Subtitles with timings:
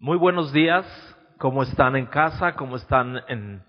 [0.00, 0.86] Muy buenos días,
[1.38, 2.54] ¿cómo están en casa?
[2.54, 3.64] ¿Cómo están en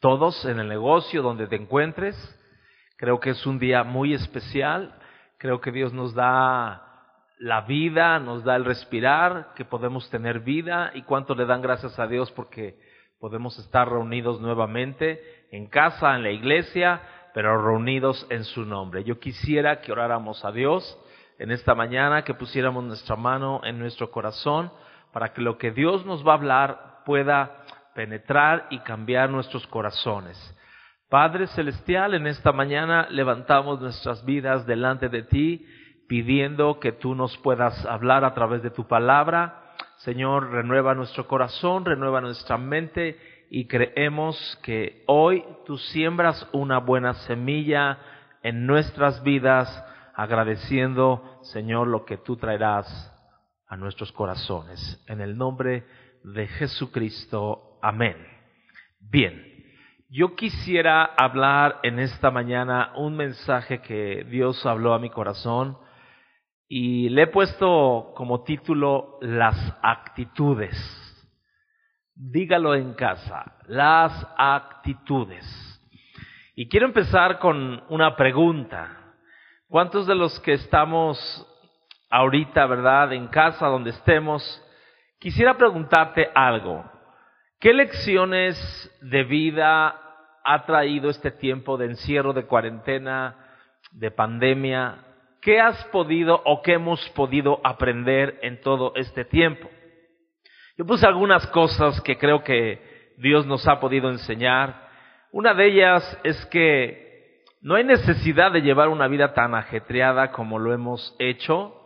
[0.00, 2.16] todos en el negocio donde te encuentres?
[2.96, 4.92] Creo que es un día muy especial,
[5.38, 6.82] creo que Dios nos da
[7.38, 12.00] la vida, nos da el respirar, que podemos tener vida y cuánto le dan gracias
[12.00, 12.76] a Dios porque
[13.20, 17.00] podemos estar reunidos nuevamente en casa, en la iglesia,
[17.32, 19.04] pero reunidos en su nombre.
[19.04, 20.98] Yo quisiera que oráramos a Dios
[21.38, 24.72] en esta mañana, que pusiéramos nuestra mano en nuestro corazón
[25.14, 27.62] para que lo que Dios nos va a hablar pueda
[27.94, 30.36] penetrar y cambiar nuestros corazones.
[31.08, 35.64] Padre Celestial, en esta mañana levantamos nuestras vidas delante de ti,
[36.08, 39.72] pidiendo que tú nos puedas hablar a través de tu palabra.
[39.98, 47.14] Señor, renueva nuestro corazón, renueva nuestra mente y creemos que hoy tú siembras una buena
[47.14, 47.98] semilla
[48.42, 49.68] en nuestras vidas,
[50.16, 53.13] agradeciendo, Señor, lo que tú traerás
[53.74, 55.04] a nuestros corazones.
[55.08, 55.84] En el nombre
[56.22, 57.76] de Jesucristo.
[57.82, 58.16] Amén.
[59.00, 59.44] Bien,
[60.08, 65.76] yo quisiera hablar en esta mañana un mensaje que Dios habló a mi corazón
[66.68, 70.76] y le he puesto como título Las actitudes.
[72.14, 75.44] Dígalo en casa, las actitudes.
[76.54, 79.16] Y quiero empezar con una pregunta.
[79.66, 81.50] ¿Cuántos de los que estamos
[82.10, 83.12] ahorita, ¿verdad?
[83.12, 84.42] En casa, donde estemos,
[85.18, 86.84] quisiera preguntarte algo.
[87.60, 88.56] ¿Qué lecciones
[89.00, 90.00] de vida
[90.44, 93.36] ha traído este tiempo de encierro, de cuarentena,
[93.92, 94.98] de pandemia?
[95.40, 99.68] ¿Qué has podido o qué hemos podido aprender en todo este tiempo?
[100.76, 104.88] Yo puse algunas cosas que creo que Dios nos ha podido enseñar.
[105.32, 110.58] Una de ellas es que no hay necesidad de llevar una vida tan ajetreada como
[110.58, 111.83] lo hemos hecho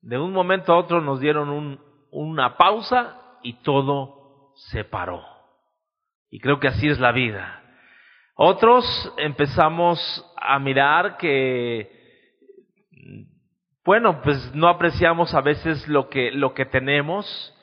[0.00, 5.22] de un momento a otro nos dieron un, una pausa y todo se paró.
[6.30, 7.62] Y creo que así es la vida.
[8.34, 8.84] Otros
[9.16, 9.98] empezamos
[10.36, 11.90] a mirar que,
[13.84, 17.54] bueno, pues no apreciamos a veces lo que, lo que tenemos.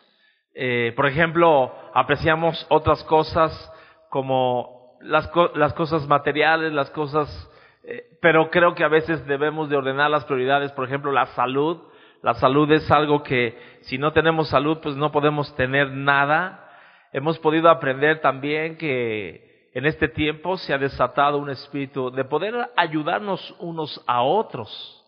[0.54, 3.72] Eh, por ejemplo, apreciamos otras cosas
[4.10, 5.28] como las,
[5.74, 7.52] cosas materiales, las cosas,
[7.84, 11.82] eh, pero creo que a veces debemos de ordenar las prioridades, por ejemplo, la salud
[12.26, 16.72] la salud es algo que si no tenemos salud, pues no podemos tener nada.
[17.14, 22.72] Hemos podido aprender también que en este tiempo se ha desatado un espíritu de poder
[22.78, 25.06] ayudarnos unos a otros.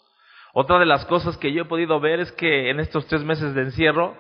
[0.54, 3.56] Otra de las cosas que yo he podido ver es que en estos tres meses
[3.56, 4.14] de encierro,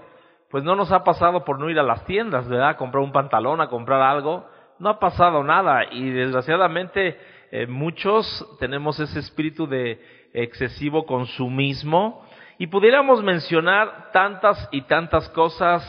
[0.49, 2.69] pues no nos ha pasado por no ir a las tiendas, ¿verdad?
[2.69, 4.49] A comprar un pantalón, a comprar algo.
[4.79, 7.15] No ha pasado nada y desgraciadamente
[7.51, 10.01] eh, muchos tenemos ese espíritu de
[10.33, 12.26] excesivo consumismo
[12.59, 15.83] y pudiéramos mencionar tantas y tantas cosas,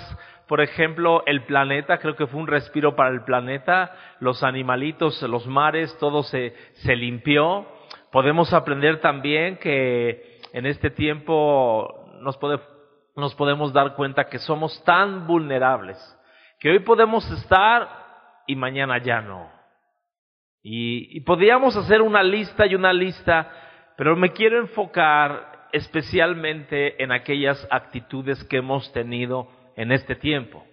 [0.46, 5.46] por ejemplo, el planeta, creo que fue un respiro para el planeta, los animalitos, los
[5.46, 7.66] mares, todo se, se limpió.
[8.12, 12.60] Podemos aprender también que en este tiempo nos, puede,
[13.16, 15.96] nos podemos dar cuenta que somos tan vulnerables,
[16.60, 17.88] que hoy podemos estar
[18.46, 19.50] y mañana ya no.
[20.62, 23.50] Y, y podríamos hacer una lista y una lista,
[23.96, 30.64] pero me quiero enfocar especialmente en aquellas actitudes que hemos tenido en este tiempo.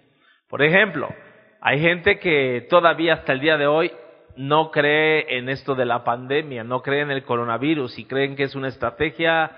[0.48, 1.08] Por ejemplo,
[1.60, 3.92] hay gente que todavía hasta el día de hoy
[4.36, 8.44] no cree en esto de la pandemia, no cree en el coronavirus y creen que
[8.44, 9.50] es una estrategia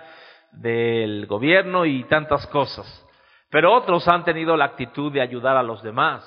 [0.53, 3.05] del gobierno y tantas cosas.
[3.50, 6.25] Pero otros han tenido la actitud de ayudar a los demás.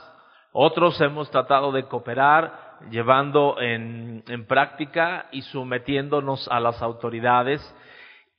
[0.52, 7.62] Otros hemos tratado de cooperar llevando en, en práctica y sometiéndonos a las autoridades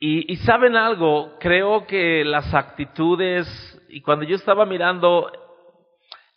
[0.04, 3.46] y, saben algo, creo que las actitudes,
[3.88, 5.30] y cuando yo estaba mirando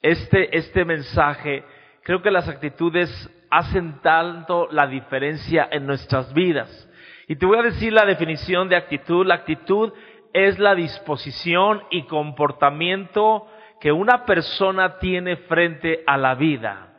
[0.04, 1.64] este, este mensaje,
[2.04, 3.10] creo que las actitudes
[3.50, 6.88] hacen tanto la diferencia en nuestras vidas.
[7.28, 9.26] Y te voy a decir la definición de actitud.
[9.26, 9.92] La actitud
[10.32, 13.48] es la disposición y comportamiento
[13.82, 16.95] que una persona tiene frente a la vida.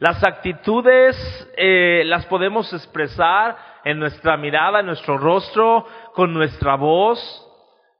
[0.00, 1.14] Las actitudes
[1.58, 3.54] eh, las podemos expresar
[3.84, 7.20] en nuestra mirada, en nuestro rostro, con nuestra voz,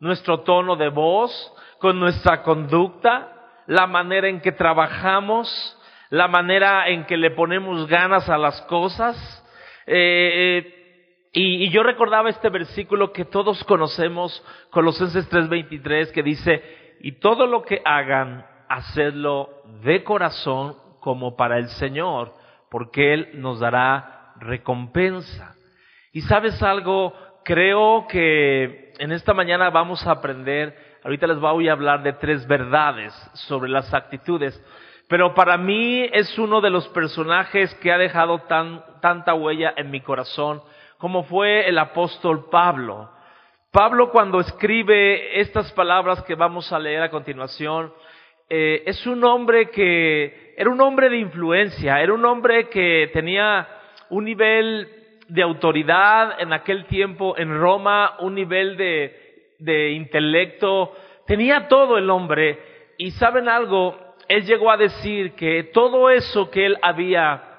[0.00, 1.30] nuestro tono de voz,
[1.78, 3.28] con nuestra conducta,
[3.66, 9.14] la manera en que trabajamos, la manera en que le ponemos ganas a las cosas.
[9.86, 16.96] Eh, eh, y, y, yo recordaba este versículo que todos conocemos, Colosenses 3:23, que dice,
[17.00, 19.50] y todo lo que hagan, hacedlo
[19.82, 22.32] de corazón como para el Señor,
[22.70, 25.54] porque Él nos dará recompensa.
[26.12, 27.12] Y sabes algo,
[27.44, 32.46] creo que en esta mañana vamos a aprender ahorita les voy a hablar de tres
[32.46, 34.60] verdades sobre las actitudes.
[35.08, 39.90] Pero para mí es uno de los personajes que ha dejado tan, tanta huella en
[39.90, 40.62] mi corazón,
[40.98, 43.10] como fue el apóstol Pablo.
[43.72, 47.92] Pablo cuando escribe estas palabras que vamos a leer a continuación,
[48.50, 53.66] eh, es un hombre que era un hombre de influencia, era un hombre que tenía
[54.10, 54.88] un nivel
[55.28, 60.92] de autoridad en aquel tiempo en Roma, un nivel de, de intelecto,
[61.26, 62.58] tenía todo el hombre
[62.98, 67.50] y saben algo, él llegó a decir que todo eso que él había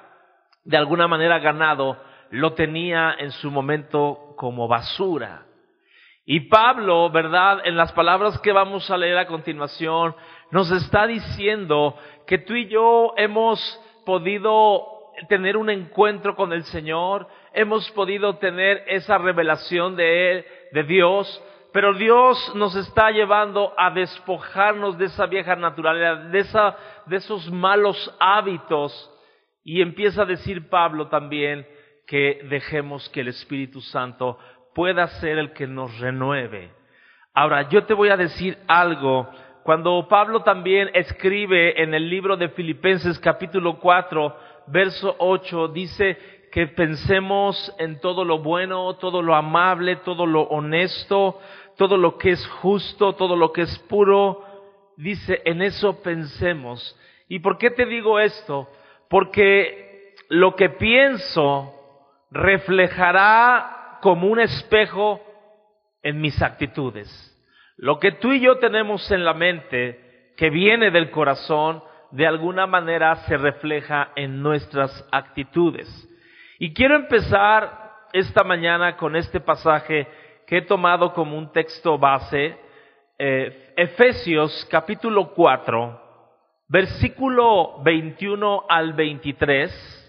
[0.64, 1.96] de alguna manera ganado,
[2.30, 5.46] lo tenía en su momento como basura.
[6.24, 7.62] Y Pablo, ¿verdad?
[7.64, 10.14] En las palabras que vamos a leer a continuación,
[10.52, 11.96] nos está diciendo
[12.26, 13.58] que tú y yo hemos
[14.04, 14.86] podido
[15.28, 21.42] tener un encuentro con el Señor, hemos podido tener esa revelación de Él, de Dios,
[21.72, 26.76] pero Dios nos está llevando a despojarnos de esa vieja naturaleza, de, esa,
[27.06, 29.10] de esos malos hábitos.
[29.64, 31.66] Y empieza a decir Pablo también
[32.06, 34.38] que dejemos que el Espíritu Santo
[34.74, 36.72] pueda ser el que nos renueve.
[37.34, 39.30] Ahora, yo te voy a decir algo.
[39.62, 44.36] Cuando Pablo también escribe en el libro de Filipenses capítulo 4,
[44.66, 46.18] verso 8, dice
[46.50, 51.38] que pensemos en todo lo bueno, todo lo amable, todo lo honesto,
[51.76, 54.44] todo lo que es justo, todo lo que es puro.
[54.96, 56.98] Dice, en eso pensemos.
[57.28, 58.68] ¿Y por qué te digo esto?
[59.08, 61.72] Porque lo que pienso
[62.32, 65.20] reflejará como un espejo
[66.02, 67.31] en mis actitudes.
[67.76, 72.66] Lo que tú y yo tenemos en la mente, que viene del corazón, de alguna
[72.66, 75.88] manera se refleja en nuestras actitudes.
[76.58, 80.06] Y quiero empezar esta mañana con este pasaje
[80.46, 82.56] que he tomado como un texto base,
[83.18, 86.00] eh, Efesios capítulo 4,
[86.68, 90.02] versículo 21 al 23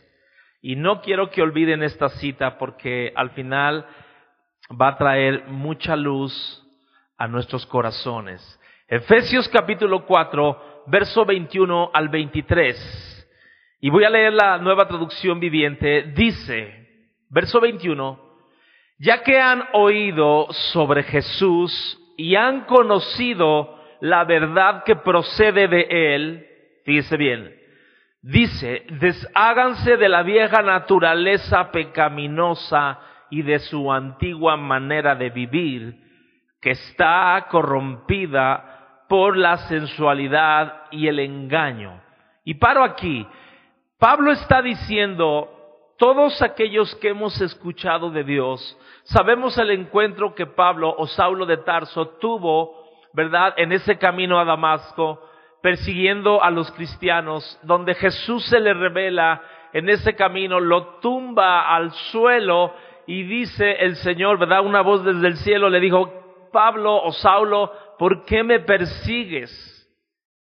[0.62, 3.86] y no quiero que olviden esta cita porque al final
[4.82, 6.63] va a traer mucha luz
[7.18, 8.60] a nuestros corazones.
[8.88, 13.30] Efesios capítulo 4, verso 21 al 23.
[13.82, 16.14] Y voy a leer la nueva traducción viviente.
[16.16, 18.20] Dice, verso 21,
[19.00, 26.48] ya que han oído sobre Jesús y han conocido la verdad que procede de él,
[26.86, 27.64] fíjese bien,
[28.24, 32.98] Dice, desháganse de la vieja naturaleza pecaminosa
[33.30, 35.98] y de su antigua manera de vivir,
[36.64, 42.02] que está corrompida por la sensualidad y el engaño.
[42.46, 43.28] Y paro aquí.
[44.00, 45.50] Pablo está diciendo,
[45.98, 51.58] todos aquellos que hemos escuchado de Dios, sabemos el encuentro que Pablo o Saulo de
[51.58, 52.82] Tarso tuvo,
[53.12, 55.22] ¿verdad?, en ese camino a Damasco,
[55.62, 59.42] persiguiendo a los cristianos, donde Jesús se le revela
[59.74, 62.74] en ese camino, lo tumba al suelo
[63.06, 64.66] y dice el Señor, ¿verdad?
[64.66, 66.23] Una voz desde el cielo le dijo,
[66.54, 69.52] Pablo o Saulo, ¿por qué me persigues?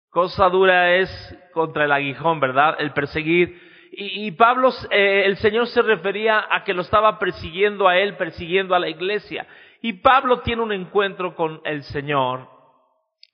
[0.09, 1.11] Cosa dura es
[1.53, 2.77] contra el aguijón, ¿verdad?
[2.79, 3.69] El perseguir.
[3.93, 8.75] Y, Pablo, eh, el Señor se refería a que lo estaba persiguiendo a él, persiguiendo
[8.75, 9.47] a la iglesia.
[9.83, 12.49] Y Pablo tiene un encuentro con el Señor.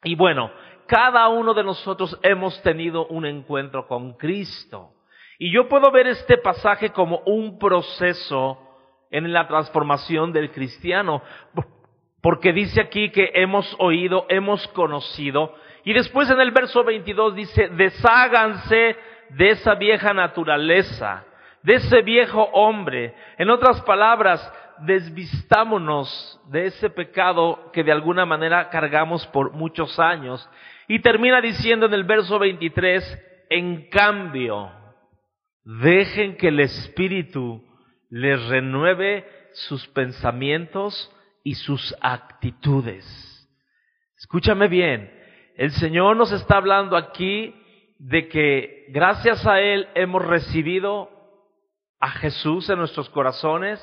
[0.03, 0.51] Y bueno,
[0.87, 4.91] cada uno de nosotros hemos tenido un encuentro con Cristo.
[5.39, 8.59] Y yo puedo ver este pasaje como un proceso
[9.11, 11.23] en la transformación del cristiano,
[12.25, 15.55] porque dice aquí que hemos oído, hemos conocido,
[15.85, 18.97] y después en el verso 22 dice, desháganse
[19.29, 21.27] de esa vieja naturaleza,
[21.63, 23.15] de ese viejo hombre.
[23.37, 24.41] En otras palabras,
[24.79, 30.49] desvistámonos de ese pecado que de alguna manera cargamos por muchos años
[30.89, 34.73] y termina diciendo en el verso 23, en cambio,
[35.63, 37.63] dejen que el Espíritu
[38.09, 41.11] les renueve sus pensamientos
[41.45, 43.05] y sus actitudes.
[44.17, 45.13] Escúchame bien,
[45.57, 47.55] el Señor nos está hablando aquí
[47.99, 51.11] de que gracias a Él hemos recibido
[52.01, 53.79] a Jesús en nuestros corazones,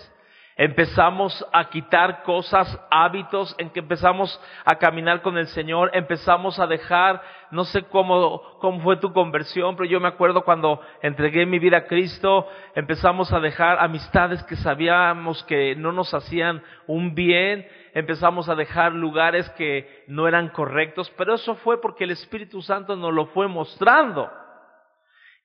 [0.63, 6.68] empezamos a quitar cosas, hábitos, en que empezamos a caminar con el Señor, empezamos a
[6.68, 11.58] dejar, no sé cómo, cómo fue tu conversión, pero yo me acuerdo cuando entregué mi
[11.58, 17.65] vida a Cristo, empezamos a dejar amistades que sabíamos que no nos hacían un bien,
[17.96, 22.96] empezamos a dejar lugares que no eran correctos, pero eso fue porque el Espíritu Santo
[22.96, 24.30] nos lo fue mostrando.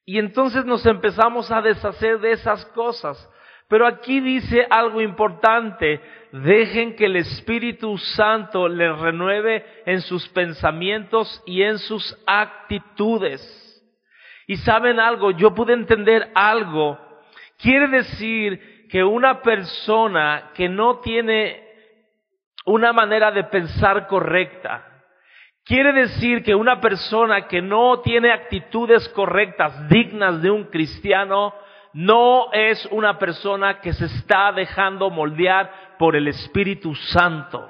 [0.04, 3.16] Y entonces nos empezamos a deshacer de esas cosas.
[3.68, 11.42] Pero aquí dice algo importante, dejen que el Espíritu Santo les renueve en sus pensamientos
[11.46, 13.42] y en sus actitudes.
[14.46, 16.98] Y saben algo, yo pude entender algo.
[17.58, 21.64] Quiere decir que una persona que no tiene
[22.66, 24.86] una manera de pensar correcta,
[25.64, 31.52] quiere decir que una persona que no tiene actitudes correctas, dignas de un cristiano,
[31.96, 37.66] no es una persona que se está dejando moldear por el Espíritu Santo.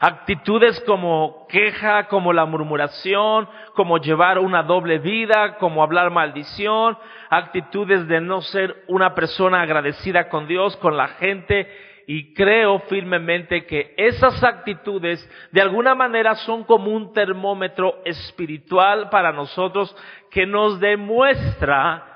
[0.00, 6.96] Actitudes como queja, como la murmuración, como llevar una doble vida, como hablar maldición,
[7.28, 11.70] actitudes de no ser una persona agradecida con Dios, con la gente,
[12.06, 19.30] y creo firmemente que esas actitudes de alguna manera son como un termómetro espiritual para
[19.30, 19.94] nosotros
[20.30, 22.11] que nos demuestra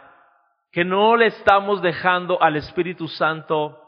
[0.76, 3.80] que no le estamos dejando al Espíritu Santo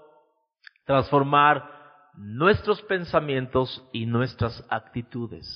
[0.86, 1.70] transformar
[2.14, 5.46] nuestros pensamientos y nuestras actitudes.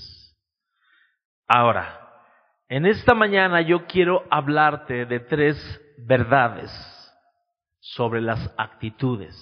[1.48, 2.06] Ahora,
[2.68, 5.56] en esta mañana yo quiero hablarte de tres
[6.06, 6.70] verdades
[7.80, 9.34] sobre las actitudes.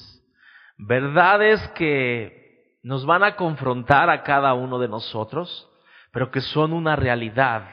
[0.79, 5.69] Verdades que nos van a confrontar a cada uno de nosotros,
[6.13, 7.69] pero que son una realidad.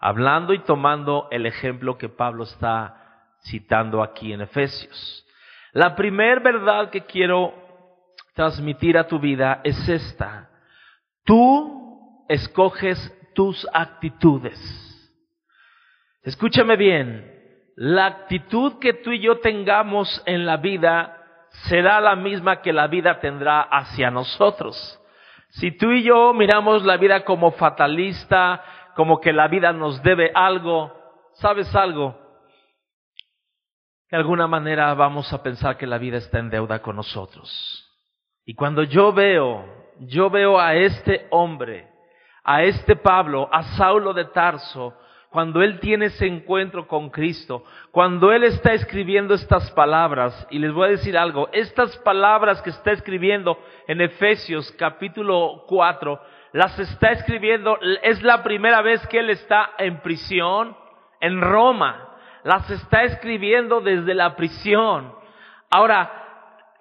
[0.00, 3.01] Hablando y tomando el ejemplo que Pablo está
[3.42, 5.26] citando aquí en Efesios.
[5.72, 7.54] La primer verdad que quiero
[8.34, 10.48] transmitir a tu vida es esta.
[11.24, 12.98] Tú escoges
[13.34, 14.58] tus actitudes.
[16.22, 17.32] Escúchame bien,
[17.76, 21.18] la actitud que tú y yo tengamos en la vida
[21.68, 25.00] será la misma que la vida tendrá hacia nosotros.
[25.50, 28.62] Si tú y yo miramos la vida como fatalista,
[28.94, 30.92] como que la vida nos debe algo,
[31.34, 32.21] ¿sabes algo?
[34.12, 37.88] De alguna manera vamos a pensar que la vida está en deuda con nosotros.
[38.44, 39.64] Y cuando yo veo,
[40.00, 41.88] yo veo a este hombre,
[42.44, 44.94] a este Pablo, a Saulo de Tarso,
[45.30, 50.74] cuando él tiene ese encuentro con Cristo, cuando él está escribiendo estas palabras, y les
[50.74, 56.20] voy a decir algo, estas palabras que está escribiendo en Efesios capítulo 4,
[56.52, 60.76] las está escribiendo, es la primera vez que él está en prisión
[61.18, 62.10] en Roma
[62.44, 65.12] las está escribiendo desde la prisión.
[65.70, 66.22] Ahora,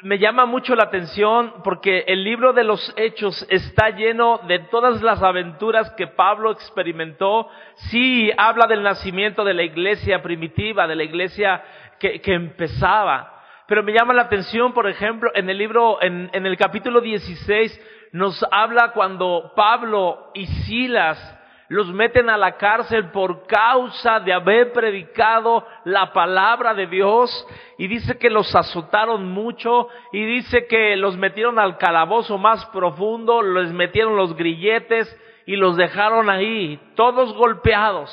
[0.04, 5.02] me llama mucho la atención porque el libro de los Hechos está lleno de todas
[5.02, 7.48] las aventuras que Pablo experimentó.
[7.76, 11.64] Sí, habla del nacimiento de la iglesia primitiva, de la iglesia
[12.00, 13.44] que, empezaba.
[13.68, 18.10] Pero me llama la atención, por ejemplo, en el libro, en, en el capítulo 16,
[18.14, 21.38] nos habla cuando Pablo y Silas
[21.72, 27.48] los meten a la cárcel por causa de haber predicado la palabra de Dios
[27.78, 33.42] y dice que los azotaron mucho y dice que los metieron al calabozo más profundo,
[33.42, 38.12] les metieron los grilletes y los dejaron ahí, todos golpeados.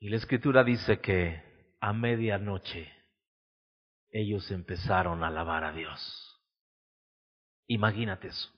[0.00, 1.44] Y la escritura dice que
[1.80, 2.92] a medianoche
[4.10, 6.42] ellos empezaron a alabar a Dios.
[7.68, 8.53] Imagínate eso.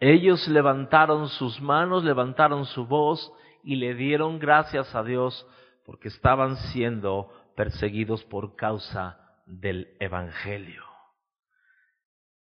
[0.00, 3.32] Ellos levantaron sus manos, levantaron su voz
[3.62, 5.46] y le dieron gracias a Dios
[5.86, 10.82] porque estaban siendo perseguidos por causa del Evangelio.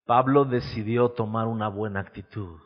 [0.06, 2.60] Pablo decidió tomar una buena actitud.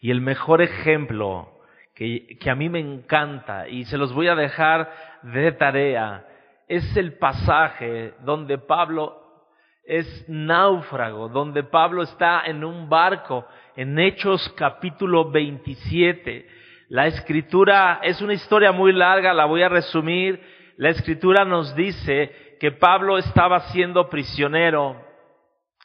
[0.00, 1.52] Y el mejor ejemplo
[1.94, 4.90] que, que, a mí me encanta, y se los voy a dejar
[5.22, 6.26] de tarea,
[6.68, 9.20] es el pasaje donde Pablo
[9.84, 13.44] es náufrago, donde Pablo está en un barco
[13.76, 16.46] en Hechos capítulo 27.
[16.88, 20.40] La escritura es una historia muy larga, la voy a resumir.
[20.76, 24.96] La escritura nos dice que Pablo estaba siendo prisionero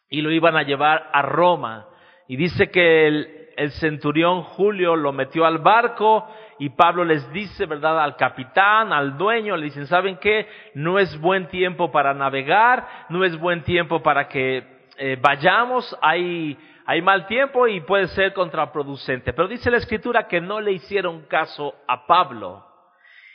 [0.10, 1.88] y lo iban a llevar a Roma.
[2.28, 3.32] Y dice que el,
[3.80, 6.28] centurión Julio lo metió al barco
[6.60, 8.04] y Pablo les dice, ¿verdad?
[8.04, 10.48] Al capitán, al dueño, le dicen, ¿saben qué?
[10.74, 14.64] No es buen tiempo para navegar, no es buen tiempo para que
[14.98, 19.34] eh, vayamos, hay hay mal tiempo y puede ser contraproducente.
[19.34, 22.64] Pero dice la escritura que no le hicieron caso a Pablo.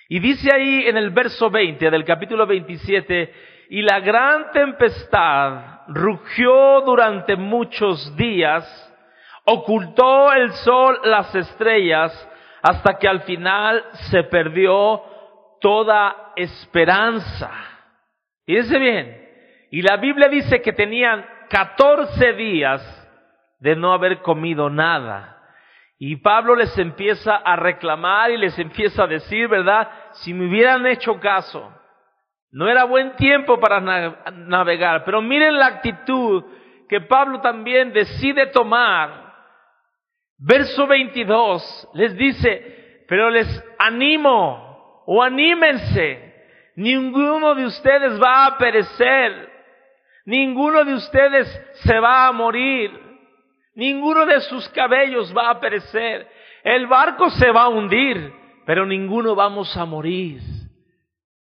[0.09, 3.33] Y dice ahí en el verso 20 del capítulo 27,
[3.71, 8.64] y la gran tempestad rugió durante muchos días,
[9.45, 12.28] ocultó el sol las estrellas,
[12.62, 15.02] hasta que al final se perdió
[15.61, 17.50] toda esperanza.
[18.47, 19.28] Fíjense bien,
[19.71, 23.00] y la Biblia dice que tenían 14 días
[23.61, 25.37] de no haber comido nada.
[25.99, 29.88] Y Pablo les empieza a reclamar y les empieza a decir, ¿verdad?
[30.12, 31.76] Si me hubieran hecho caso,
[32.52, 33.81] No era buen tiempo para
[34.33, 36.43] navegar, pero miren la actitud
[36.88, 39.33] que Pablo también decide tomar.
[40.37, 43.47] Verso 22 les dice, pero les
[43.79, 46.35] animo o anímense,
[46.75, 49.49] ninguno de ustedes va a perecer,
[50.25, 51.47] ninguno de ustedes
[51.85, 53.10] se va a morir,
[53.80, 56.28] ninguno de sus cabellos va a perecer,
[56.62, 58.30] el barco se va a hundir,
[58.66, 60.42] pero ninguno vamos a morir.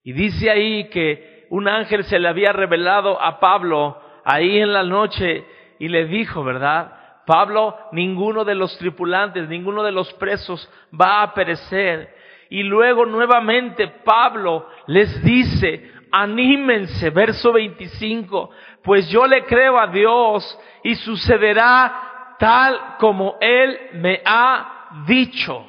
[0.04, 4.84] Y dice ahí que un ángel se le había revelado a Pablo ahí en la
[4.84, 5.44] noche
[5.80, 6.94] y le dijo, ¿verdad?
[7.26, 12.14] Pablo, ninguno de los tripulantes, ninguno de los presos va a perecer.
[12.52, 18.52] Y luego nuevamente Pablo les dice, anímense, verso 25,
[18.84, 22.09] pues yo le creo a Dios y sucederá
[22.40, 25.64] tal como Él me ha dicho.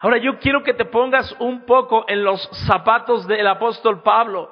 [0.00, 4.50] Ahora yo quiero que te pongas un poco en los zapatos del apóstol Pablo.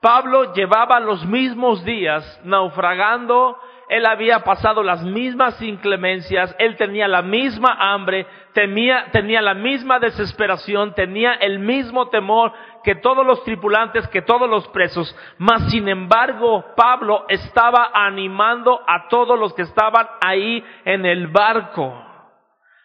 [0.00, 7.22] Pablo llevaba los mismos días naufragando, él había pasado las mismas inclemencias, él tenía la
[7.22, 9.06] misma hambre, tenía,
[9.40, 12.52] la misma desesperación, tenía el mismo temor
[12.88, 19.08] que todos los tripulantes, que todos los presos, mas sin embargo Pablo estaba animando a
[19.08, 22.02] todos los que estaban ahí en el barco.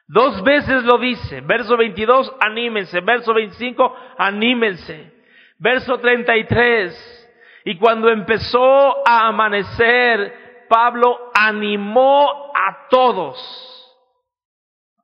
[0.06, 1.40] Dos veces lo dice.
[1.40, 3.00] Verso 22, anímense.
[3.00, 5.14] Verso 25, anímense.
[5.58, 13.40] Verso 33, y cuando empezó a amanecer, Pablo animó a todos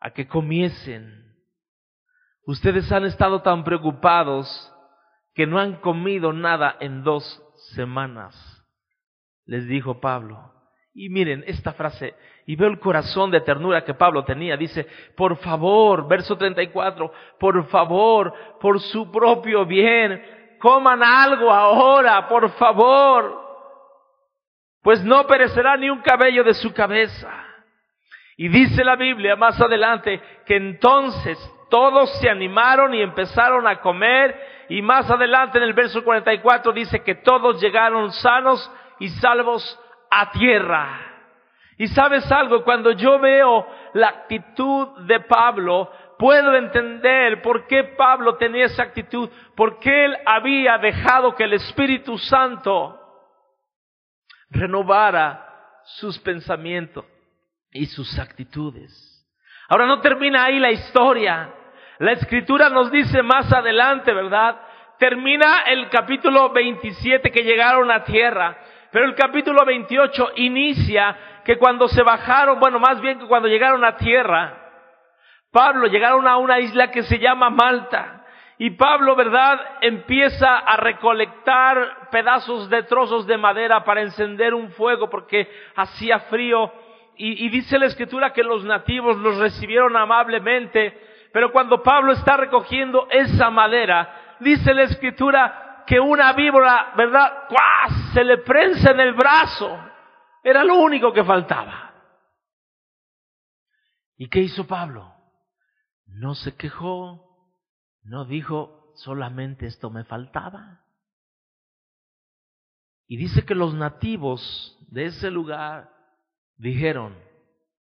[0.01, 1.37] a que comiesen.
[2.45, 4.75] Ustedes han estado tan preocupados
[5.39, 7.41] que no han comido nada en dos
[7.73, 8.35] semanas,
[9.45, 10.51] les dijo Pablo.
[10.93, 12.13] Y miren esta frase,
[12.45, 14.57] y veo el corazón de ternura que Pablo tenía.
[14.57, 20.21] Dice, por favor, verso 34, por favor, por su propio bien,
[20.59, 23.41] coman algo ahora, por favor,
[24.83, 27.31] pues no perecerá ni un cabello de su cabeza.
[28.35, 34.58] Y dice la Biblia más adelante que entonces todos se animaron y empezaron a comer
[34.69, 39.79] y más adelante en el verso 44 dice que todos llegaron sanos y salvos
[40.11, 41.09] a tierra.
[41.77, 48.35] Y sabes algo, cuando yo veo la actitud de Pablo, puedo entender por qué Pablo
[48.35, 52.99] tenía esa actitud, porque él había dejado que el Espíritu Santo
[54.49, 55.45] renovara
[55.85, 57.05] sus pensamientos
[57.71, 58.91] y sus actitudes.
[59.69, 61.53] Ahora no termina ahí la historia.
[61.99, 64.59] La escritura nos dice más adelante, ¿verdad?
[64.99, 68.57] Termina el capítulo 27 que llegaron a tierra.
[68.91, 73.85] Pero el capítulo 28 inicia que cuando se bajaron, bueno, más bien que cuando llegaron
[73.85, 74.57] a tierra,
[75.51, 78.25] Pablo llegaron a una isla que se llama Malta.
[78.57, 85.09] Y Pablo, ¿verdad?, empieza a recolectar pedazos de trozos de madera para encender un fuego
[85.09, 86.73] porque hacía frío.
[87.15, 90.97] Y, dice la escritura que los nativos los recibieron amablemente.
[91.31, 97.47] Pero cuando Pablo está recogiendo esa madera, dice la escritura que una víbora, ¿verdad?
[98.13, 99.79] Se le prensa en el brazo.
[100.43, 101.93] Era lo único que faltaba.
[104.17, 105.13] ¿Y qué hizo Pablo?
[106.05, 107.55] No se quejó,
[108.03, 110.83] no dijo, solamente esto me faltaba.
[113.07, 115.89] Y dice que los nativos de ese lugar
[116.57, 117.17] dijeron,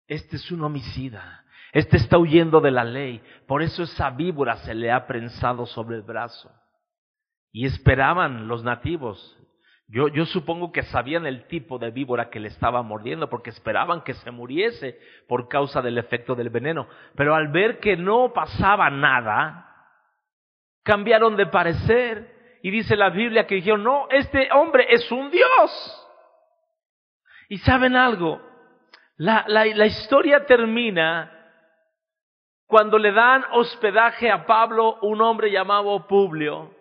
[0.08, 1.45] este es un homicida,
[1.76, 5.98] este está huyendo de la ley, por eso esa víbora se le ha prensado sobre
[5.98, 6.50] el brazo.
[7.52, 9.38] Y esperaban los nativos.
[9.90, 14.14] Yo, supongo que sabían el tipo de víbora que le estaba mordiendo porque esperaban que
[14.14, 16.88] se muriese por causa del efecto del veneno.
[17.14, 19.90] Pero al ver que no pasaba nada,
[20.82, 22.60] cambiaron de parecer.
[22.64, 26.08] Y dice la Biblia que dijeron, no, este hombre es un Dios.
[27.50, 28.42] Y saben algo,
[29.18, 31.35] la historia termina
[32.68, 36.72] cuando le dan hospedaje a Pablo un hombre llamado Publio.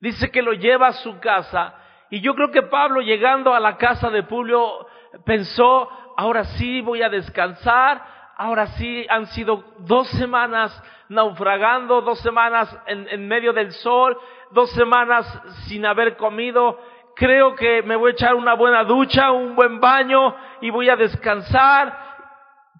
[0.00, 1.74] Dice que lo lleva a su casa.
[2.10, 4.86] Y yo creo que Pablo llegando a la casa de Publio
[5.24, 8.02] pensó, ahora sí voy a descansar,
[8.36, 14.18] ahora sí han sido dos semanas naufragando, dos semanas en, medio del sol,
[14.50, 15.26] dos semanas
[15.66, 16.78] sin haber comido,
[17.16, 20.96] creo que me voy a echar una buena ducha, un buen baño y voy a
[20.96, 22.09] descansar.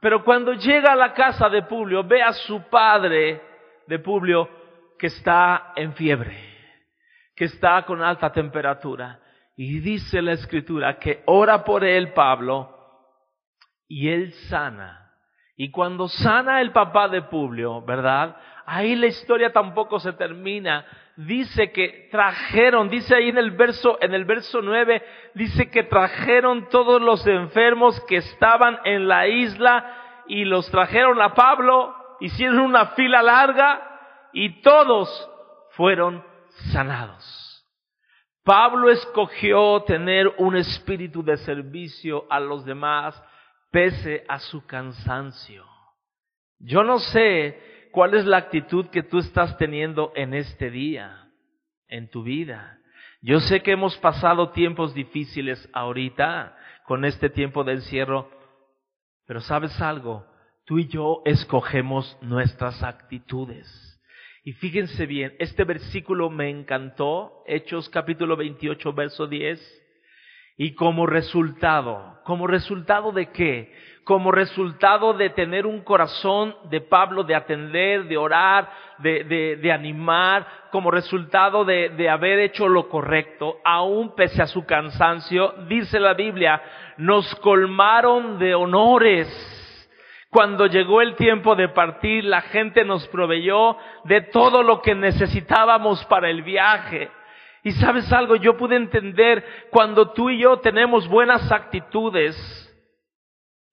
[0.00, 3.40] Pero cuando llega a la casa de Publio, ve a su padre
[3.86, 4.48] de Publio
[4.98, 6.50] que está en fiebre
[7.40, 9.18] que está con alta temperatura.
[9.56, 12.68] Y dice la escritura que ora por él Pablo
[13.88, 15.10] y él sana.
[15.56, 18.36] Y cuando sana el papá de Publio, ¿verdad?
[18.66, 20.84] Ahí la historia tampoco se termina.
[21.26, 25.02] Dice que trajeron, dice ahí en el verso, en el verso 9,
[25.34, 31.34] dice que trajeron todos los enfermos que estaban en la isla y los trajeron a
[31.34, 35.30] Pablo, hicieron una fila larga y todos
[35.72, 36.24] fueron
[36.72, 37.66] sanados.
[38.42, 43.22] Pablo escogió tener un espíritu de servicio a los demás
[43.70, 45.66] pese a su cansancio.
[46.58, 51.28] Yo no sé cuál es la actitud que tú estás teniendo en este día,
[51.88, 52.78] en tu vida.
[53.22, 58.30] Yo sé que hemos pasado tiempos difíciles ahorita con este tiempo de encierro,
[59.26, 60.26] pero sabes algo,
[60.64, 63.68] tú y yo escogemos nuestras actitudes.
[64.42, 69.60] Y fíjense bien, este versículo me encantó, Hechos capítulo 28, verso 10.
[70.62, 73.72] Y como resultado, como resultado de qué?
[74.04, 78.68] Como resultado de tener un corazón de Pablo, de atender, de orar,
[78.98, 84.46] de, de, de animar, como resultado de, de haber hecho lo correcto, aún pese a
[84.48, 86.60] su cansancio, dice la Biblia,
[86.98, 89.56] nos colmaron de honores
[90.28, 96.04] cuando llegó el tiempo de partir, la gente nos proveyó de todo lo que necesitábamos
[96.04, 97.10] para el viaje.
[97.62, 102.36] Y sabes algo, yo pude entender, cuando tú y yo tenemos buenas actitudes,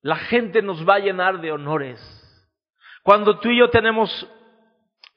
[0.02, 2.00] la gente nos va a llenar de honores.
[3.04, 4.28] Cuando tú y yo tenemos,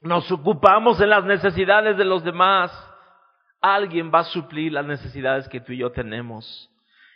[0.01, 2.71] nos ocupamos de las necesidades de los demás,
[3.59, 6.69] alguien va a suplir las necesidades que tú y yo tenemos.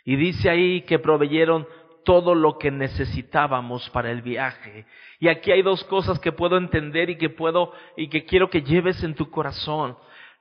[0.04, 1.66] Y dice ahí que proveyeron
[2.04, 4.86] todo lo que necesitábamos para el viaje.
[5.18, 8.62] Y aquí hay dos cosas que puedo entender y que puedo y que quiero que
[8.62, 9.98] lleves en tu corazón.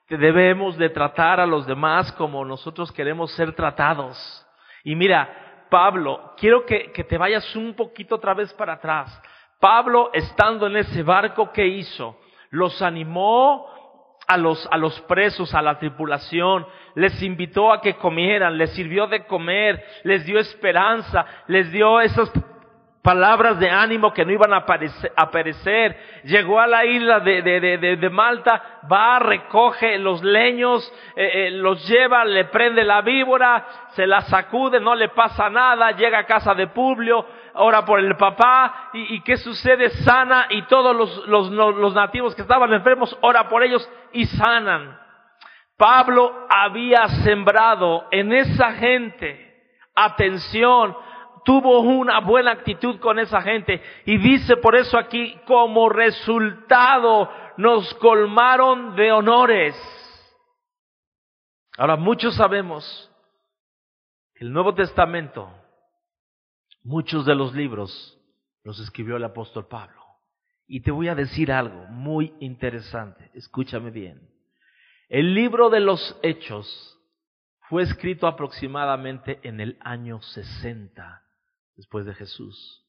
[0.09, 4.45] Debemos de tratar a los demás como nosotros queremos ser tratados.
[4.83, 9.21] Y mira, Pablo, quiero que, que te vayas un poquito otra vez para atrás.
[9.59, 12.19] Pablo, estando en ese barco, ¿qué hizo?
[12.51, 13.67] Los animó
[14.27, 16.65] a los, a los presos, a la tripulación,
[16.95, 22.31] les invitó a que comieran, les sirvió de comer, les dio esperanza, les dio esas
[23.05, 26.21] palabras de ánimo que no iban a, perecer.
[26.23, 32.45] Llegó a la isla de, Malta, va, recoge los leños, eh, eh, los lleva, le
[32.45, 37.27] prende la víbora, se la sacude, no le pasa nada, llega a casa de Publio,
[37.53, 39.91] ora por el papá, y, ¿qué sucede?
[40.03, 44.99] Sana, y todos los, los nativos que estaban enfermos, ora por ellos y sanan.
[45.77, 49.45] Pablo había sembrado en esa gente
[49.95, 50.95] atención,
[51.45, 57.93] tuvo una buena actitud con esa gente y dice por eso aquí, como resultado nos
[57.95, 59.75] colmaron de honores.
[61.77, 63.11] Ahora, muchos sabemos
[64.33, 65.49] que el Nuevo Testamento,
[66.83, 68.19] muchos de los libros
[68.63, 70.01] los escribió el apóstol Pablo.
[70.67, 74.19] Y te voy a decir algo muy interesante, escúchame bien.
[75.09, 76.99] El libro de los Hechos
[77.69, 81.24] fue escrito aproximadamente en el año 60
[81.75, 82.85] después de Jesús.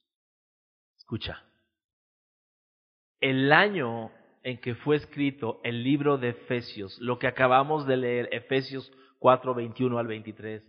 [0.96, 1.42] Escucha,
[3.20, 4.10] el año
[4.42, 9.54] en que fue escrito el libro de Efesios, lo que acabamos de leer, Efesios 4,
[9.54, 10.62] 21 al 23,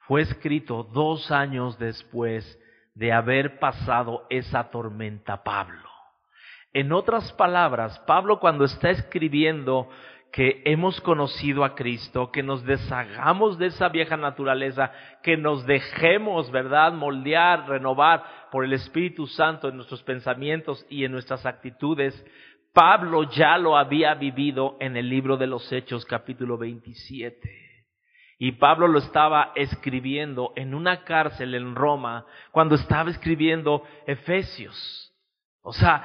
[0.00, 2.58] fue escrito dos años después
[2.94, 5.88] de haber pasado esa tormenta Pablo.
[6.72, 9.88] En otras palabras, Pablo cuando está escribiendo
[10.32, 16.50] que hemos conocido a Cristo, que nos deshagamos de esa vieja naturaleza, que nos dejemos,
[16.50, 22.24] ¿verdad?, moldear, renovar por el Espíritu Santo en nuestros pensamientos y en nuestras actitudes.
[22.74, 27.68] Pablo ya lo había vivido en el libro de los Hechos capítulo 27.
[28.38, 35.12] Y Pablo lo estaba escribiendo en una cárcel en Roma cuando estaba escribiendo Efesios.
[35.62, 36.04] O sea,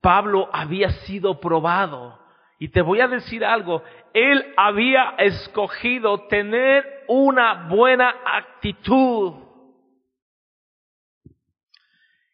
[0.00, 2.23] Pablo había sido probado
[2.64, 3.82] y te voy a decir algo,
[4.14, 9.34] él había escogido tener una buena actitud.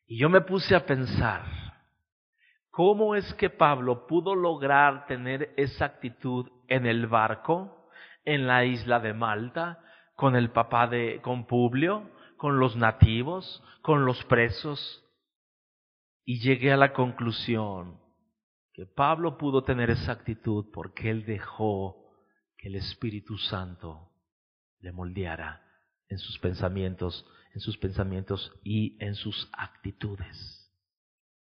[0.07, 1.43] Y yo me puse a pensar,
[2.71, 7.89] ¿cómo es que Pablo pudo lograr tener esa actitud en el barco,
[8.25, 9.81] en la isla de Malta,
[10.15, 15.05] con el papá de, con Publio, con los nativos, con los presos?
[16.25, 18.00] Y llegué a la conclusión
[18.81, 22.03] que Pablo pudo tener esa actitud porque él dejó
[22.57, 24.09] que el Espíritu Santo
[24.81, 25.63] le moldeara
[26.09, 30.73] en sus pensamientos, en sus pensamientos y en sus actitudes.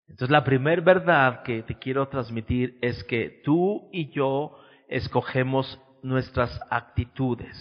[0.10, 6.60] Entonces la primera verdad que te quiero transmitir es que tú y yo escogemos nuestras
[6.70, 7.58] actitudes.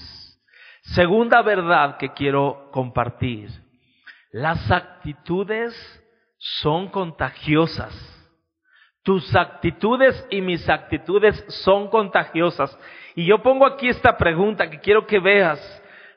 [0.83, 3.49] Segunda verdad que quiero compartir.
[4.33, 5.73] Las actitudes
[6.39, 8.20] son contagiosas.
[9.03, 12.79] Tus actitudes y mis actitudes son contagiosas.
[13.15, 15.59] Y yo pongo aquí esta pregunta que quiero que veas.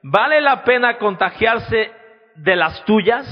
[0.02, 1.92] ¿Vale la pena contagiarse
[2.36, 3.26] de las tuyas?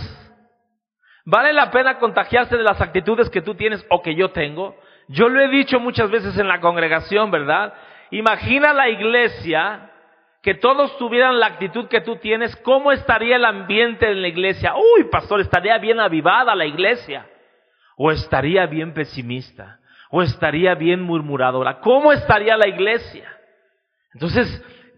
[1.25, 4.75] ¿Vale la pena contagiarse de las actitudes que tú tienes o que yo tengo?
[5.07, 7.73] Yo lo he dicho muchas veces en la congregación, ¿verdad?
[8.09, 9.91] Imagina la iglesia
[10.41, 14.73] que todos tuvieran la actitud que tú tienes, ¿cómo estaría el ambiente en la iglesia?
[14.75, 17.27] Uy, pastor, estaría bien avivada la iglesia.
[18.03, 19.77] O estaría bien pesimista.
[20.09, 21.79] O estaría bien murmuradora.
[21.81, 23.31] ¿Cómo estaría la iglesia?
[24.15, 24.47] Entonces,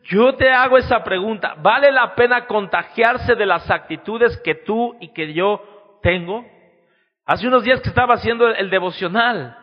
[0.06, 1.54] yo te hago esa pregunta.
[1.62, 6.46] ¿Vale la pena contagiarse de las actitudes que tú y que yo tengo?
[7.26, 9.58] Hace unos días que estaba haciendo el devocional,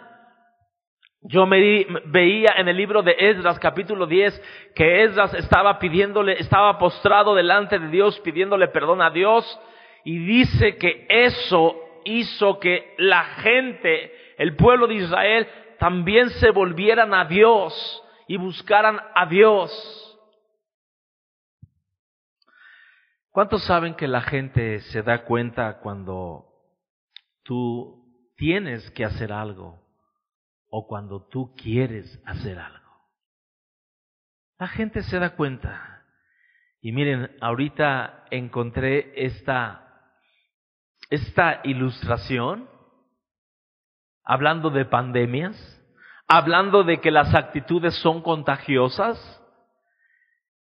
[1.22, 6.78] yo me veía en el libro de Esdras capítulo 10 que Esdras estaba pidiéndole, estaba
[6.78, 9.58] postrado delante de Dios pidiéndole perdón a Dios
[10.04, 17.14] y dice que eso hizo que la gente, el pueblo de Israel, también se volvieran
[17.14, 19.70] a Dios y buscaran a Dios.
[23.30, 26.46] ¿Cuántos saben que la gente se da cuenta cuando
[27.42, 28.04] tú
[28.36, 29.80] tienes que hacer algo?
[30.70, 32.78] o cuando tú quieres hacer algo.
[34.58, 36.04] La gente se da cuenta.
[36.80, 39.89] Y miren, ahorita encontré esta,
[41.10, 42.68] esta ilustración
[44.24, 45.56] hablando de pandemias,
[46.28, 49.18] hablando de que las actitudes son contagiosas.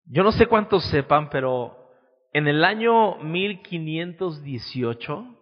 [0.05, 1.91] Yo no sé cuántos sepan, pero
[2.31, 5.37] en el año 1518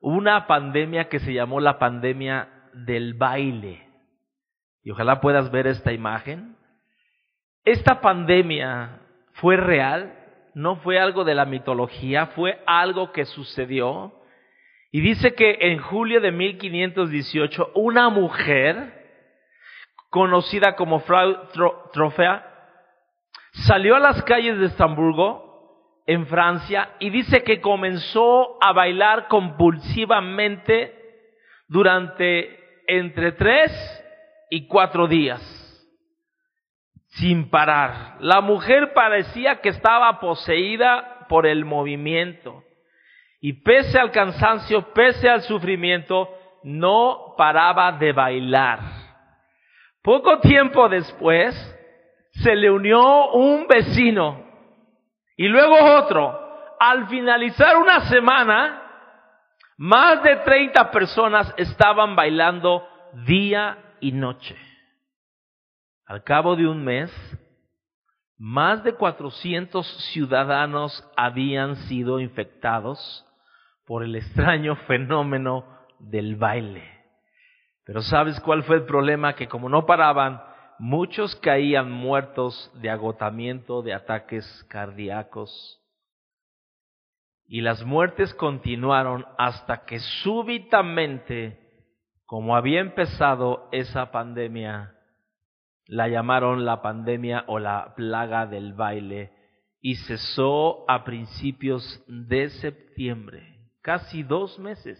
[0.00, 3.88] hubo una pandemia que se llamó la pandemia del baile.
[4.82, 6.56] Y ojalá puedas ver esta imagen.
[7.64, 9.00] Esta pandemia
[9.34, 10.14] fue real,
[10.54, 14.12] no fue algo de la mitología, fue algo que sucedió.
[14.90, 18.94] Y dice que en julio de 1518 una mujer
[20.10, 21.48] conocida como Frau
[21.92, 22.44] Trofea
[23.66, 30.94] salió a las calles de Estamburgo en Francia y dice que comenzó a bailar compulsivamente
[31.66, 33.70] durante entre tres
[34.48, 35.42] y cuatro días,
[37.08, 38.16] sin parar.
[38.20, 42.64] La mujer parecía que estaba poseída por el movimiento
[43.40, 46.28] y pese al cansancio, pese al sufrimiento,
[46.64, 48.80] no paraba de bailar.
[50.02, 51.54] Poco tiempo después,
[52.32, 54.44] se le unió un vecino
[55.36, 56.46] y luego otro.
[56.80, 58.82] Al finalizar una semana,
[59.76, 62.86] más de 30 personas estaban bailando
[63.26, 64.56] día y noche.
[66.06, 67.12] Al cabo de un mes,
[68.38, 73.24] más de 400 ciudadanos habían sido infectados
[73.88, 75.64] por el extraño fenómeno
[75.98, 76.84] del baile.
[77.84, 79.34] Pero ¿sabes cuál fue el problema?
[79.34, 80.40] Que como no paraban,
[80.78, 85.78] muchos caían muertos de agotamiento, de ataques cardíacos
[87.48, 91.58] y las muertes continuaron hasta que súbitamente,
[92.26, 94.94] como había empezado esa pandemia,
[95.86, 99.32] la llamaron la pandemia o la plaga del baile,
[99.80, 104.98] y cesó a principios de septiembre, casi dos meses,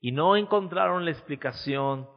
[0.00, 2.08] y no encontraron la explicación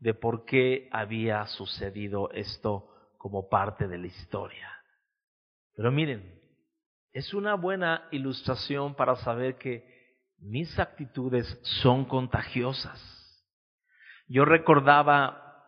[0.00, 4.70] de por qué había sucedido esto como parte de la historia.
[5.74, 6.40] Pero miren,
[7.12, 9.84] es una buena ilustración para saber que
[10.38, 11.46] mis actitudes
[11.82, 13.00] son contagiosas.
[14.28, 15.64] Yo recordaba,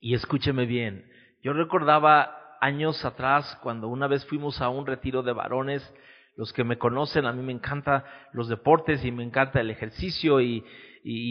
[0.00, 1.10] y escúcheme bien,
[1.42, 5.82] yo recordaba años atrás cuando una vez fuimos a un retiro de varones,
[6.36, 10.40] los que me conocen, a mí me encanta los deportes y me encanta el ejercicio
[10.40, 10.64] y,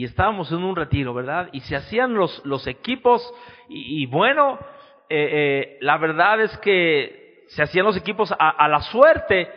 [0.03, 1.49] estábamos en un retiro, ¿verdad?
[1.51, 3.33] Y se hacían los, los equipos
[3.67, 4.59] y, bueno,
[5.09, 9.51] eh, eh, la verdad es que se hacían los equipos a, la suerte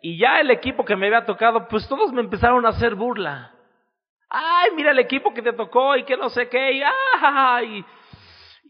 [0.00, 3.52] y ya el equipo que me había tocado, pues todos me empezaron a hacer burla.
[4.30, 6.82] Ay, mira el equipo que te tocó y que no sé qué, y,
[7.22, 7.84] ay.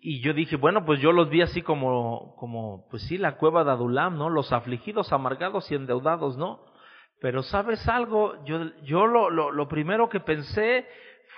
[0.02, 3.64] Y yo dije, bueno, pues yo los vi así como, como, pues sí, la cueva
[3.64, 4.30] de Adulam, ¿no?
[4.30, 6.60] Los afligidos, amargados y endeudados, ¿no?
[7.20, 10.86] Pero sabes algo, yo, yo lo, lo, lo primero que pensé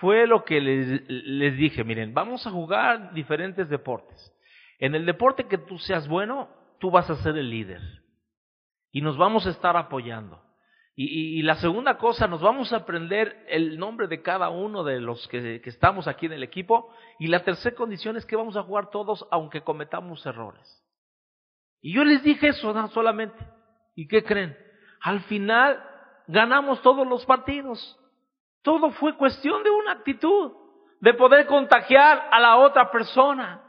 [0.00, 4.32] fue lo que les, les dije, miren, vamos a jugar diferentes deportes.
[4.78, 6.48] En el deporte que tú seas bueno,
[6.78, 7.80] tú vas a ser el líder.
[8.90, 10.41] Y nos vamos a estar apoyando.
[10.94, 15.26] Y, la segunda cosa, nos vamos a aprender el nombre de cada uno de los
[15.28, 16.94] que, estamos aquí en el equipo.
[17.18, 20.84] Y la tercera condición es que vamos a jugar todos aunque cometamos errores.
[21.80, 23.42] Y yo les dije eso solamente.
[23.94, 24.56] ¿Y qué creen?
[25.00, 25.82] Al final
[26.26, 27.98] ganamos todos los partidos.
[28.62, 30.52] Todo fue cuestión de una actitud,
[31.00, 33.62] de poder contagiar a la otra persona.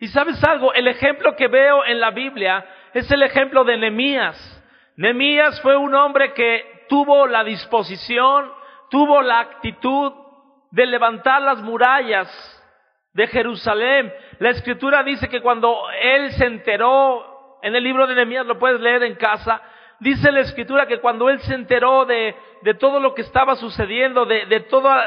[0.00, 2.64] Y sabes algo, el ejemplo que veo en la Biblia
[2.94, 4.64] es el ejemplo de Nehemías.
[4.96, 8.52] Nehemías fue un hombre que tuvo la disposición,
[8.90, 10.12] tuvo la actitud
[10.72, 12.28] de levantar las murallas
[13.12, 14.12] de Jerusalén.
[14.40, 18.80] La escritura dice que cuando él se enteró, en el libro de Nehemías lo puedes
[18.80, 19.62] leer en casa,
[20.00, 24.26] dice la escritura que cuando él se enteró de, de todo lo que estaba sucediendo,
[24.26, 25.04] de, de toda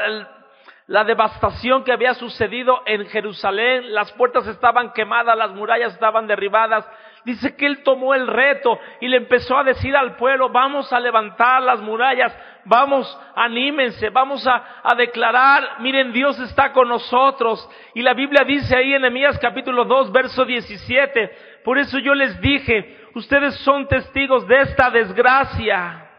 [0.86, 6.86] la devastación que había sucedido en Jerusalén, las puertas estaban quemadas, las murallas estaban derribadas,
[7.24, 11.00] dice que él tomó el reto y le empezó a decir al pueblo, vamos a
[11.00, 17.68] levantar las murallas, vamos, anímense, vamos a, declarar, miren, Dios está con nosotros.
[17.94, 22.40] Y la Biblia dice ahí en Nehemías capítulo 2, verso 17, por eso yo les
[22.40, 26.10] dije, ustedes son testigos de esta desgracia.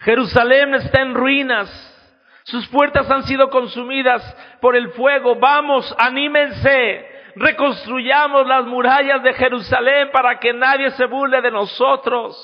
[0.00, 1.88] Jerusalén está en ruinas.
[2.44, 4.20] Sus puertas han sido consumidas
[4.60, 5.36] por el fuego.
[5.36, 12.36] Vamos, anímense reconstruyamos las murallas de Jerusalén para que nadie se burle de nosotros.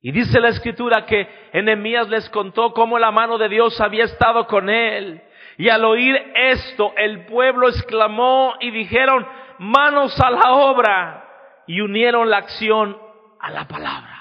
[0.00, 4.46] Y dice la escritura que Enemías les contó cómo la mano de Dios había estado
[4.46, 5.22] con él.
[5.58, 9.26] Y al oír esto, el pueblo exclamó y dijeron,
[9.58, 11.28] manos a la obra.
[11.68, 12.98] Y unieron la acción
[13.38, 14.18] a la palabra.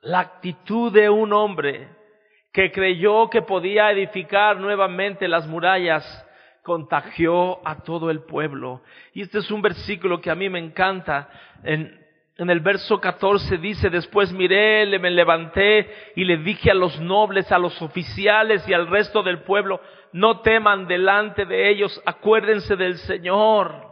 [0.00, 1.88] La actitud de un hombre
[2.52, 6.26] que creyó que podía edificar nuevamente las murallas
[6.62, 8.82] contagió a todo el pueblo.
[9.12, 11.28] Y este es un versículo que a mí me encanta.
[11.62, 11.98] En,
[12.36, 17.52] el verso 14 dice, después miré, le, me levanté y le dije a los nobles,
[17.52, 19.80] a los oficiales y al resto del pueblo,
[20.12, 23.86] no teman delante de ellos, acuérdense del Señor,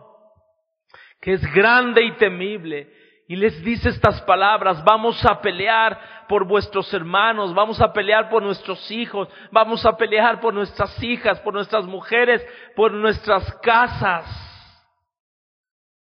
[1.21, 2.91] que es grande y temible
[3.31, 8.43] y les dice estas palabras, vamos a pelear por vuestros hermanos, vamos a pelear por
[8.43, 12.43] nuestros hijos, vamos a pelear por nuestras hijas, por nuestras mujeres,
[12.75, 14.25] por nuestras casas.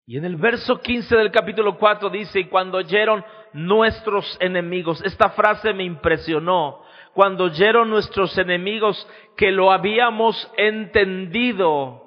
[0.07, 3.25] Y en el verso 15 del capítulo 4 dice, y cuando oyeron
[3.55, 6.83] nuestros enemigos, esta frase me impresionó,
[7.15, 12.03] cuando oyeron nuestros enemigos que lo habíamos entendido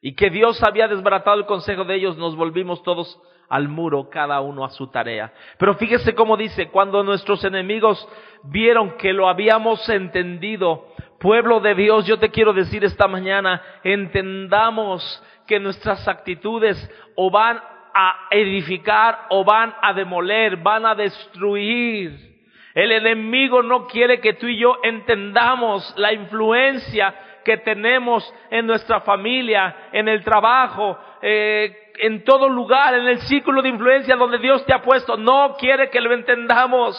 [0.00, 4.40] y que Dios había desbaratado el consejo de ellos, nos volvimos todos al muro, cada
[4.40, 5.32] uno a su tarea.
[5.58, 8.06] Pero fíjese cómo dice, cuando nuestros enemigos
[8.44, 10.86] vieron que lo habíamos entendido,
[11.18, 16.76] pueblo de Dios, yo te quiero decir esta mañana, entendamos que nuestras actitudes
[17.16, 17.60] o van
[17.94, 22.28] a edificar o van a demoler, van a destruir.
[22.74, 29.00] El enemigo no quiere que tú y yo entendamos la influencia que tenemos en nuestra
[29.00, 34.64] familia, en el trabajo, eh, en todo lugar, en el círculo de influencia donde Dios
[34.66, 35.16] te ha puesto.
[35.16, 36.96] No quiere que lo entendamos.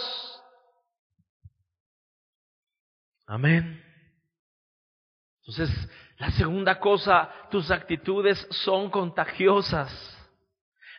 [3.27, 3.83] Amén.
[5.41, 5.69] Entonces,
[6.17, 9.89] la segunda cosa, tus actitudes son contagiosas.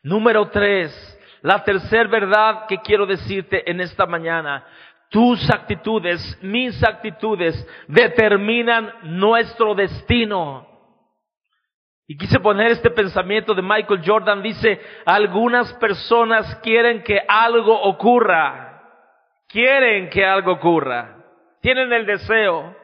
[0.02, 4.66] Número tres, la tercera verdad que quiero decirte en esta mañana,
[5.10, 10.69] tus actitudes, mis actitudes determinan nuestro destino.
[12.10, 14.42] Y quise poner este pensamiento de Michael Jordan.
[14.42, 18.82] Dice, algunas personas quieren que algo ocurra.
[19.46, 21.18] Quieren que algo ocurra.
[21.60, 22.74] Tienen el deseo.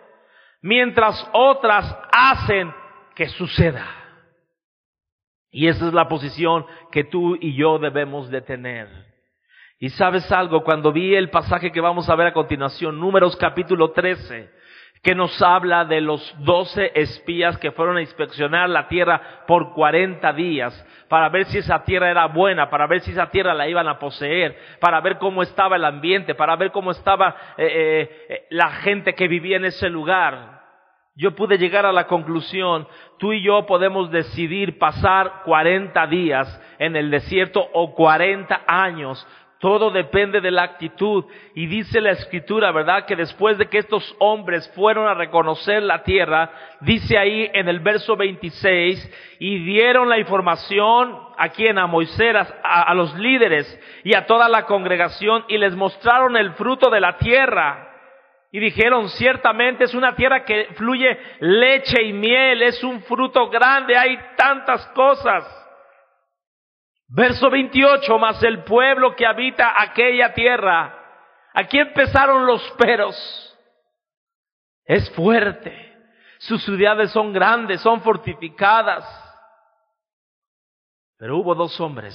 [0.63, 2.73] Mientras otras hacen
[3.17, 3.85] que suceda.
[5.51, 8.87] Y esa es la posición que tú y yo debemos de tener.
[9.81, 13.91] Y sabes algo, cuando vi el pasaje que vamos a ver a continuación, números capítulo
[13.91, 14.56] 13,
[15.07, 20.33] que nos habla de los doce espías que fueron a inspeccionar la tierra por cuarenta
[20.33, 20.75] días
[21.09, 24.01] para ver si esa tierra era buena, para ver si esa tierra la iban a
[24.01, 28.69] poseer, para ver cómo estaba el ambiente, para ver cómo estaba eh, eh, eh, la
[28.71, 30.65] gente que vivía en ese lugar.
[31.15, 32.89] Yo pude llegar a la conclusión,
[33.21, 36.49] tú y yo podemos decidir pasar cuarenta días
[36.81, 39.25] en el desierto o cuarenta años
[39.59, 41.25] todo depende de la actitud.
[41.55, 43.07] Y dice la escritura, ¿verdad?
[43.07, 47.81] Que después de que estos hombres fueron a reconocer la tierra, dice ahí en el
[47.81, 54.15] verso 26, y dieron la información a quien, a Moisés, a, a los líderes y
[54.15, 57.93] a toda la congregación y les mostraron el fruto de la tierra.
[58.53, 63.97] Y dijeron, ciertamente es una tierra que fluye leche y miel, es un fruto grande,
[63.97, 65.66] hay tantas cosas.
[67.09, 70.93] Verso 28, más el pueblo que habita aquella tierra.
[71.55, 73.17] Aquí empezaron los peros.
[74.85, 75.95] Es fuerte.
[76.39, 79.05] Sus ciudades son grandes, son fortificadas.
[81.17, 82.15] Pero hubo dos hombres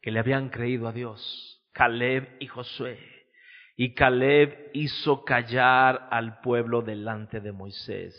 [0.00, 2.98] que le habían creído a Dios, Caleb y Josué.
[3.76, 8.14] Y Caleb hizo callar al pueblo delante de Moisés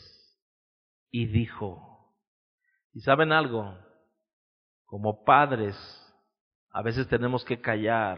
[1.11, 2.15] y dijo,
[2.93, 3.77] ¿y saben algo?
[4.89, 5.75] Como padres,
[6.71, 8.17] a veces tenemos que callar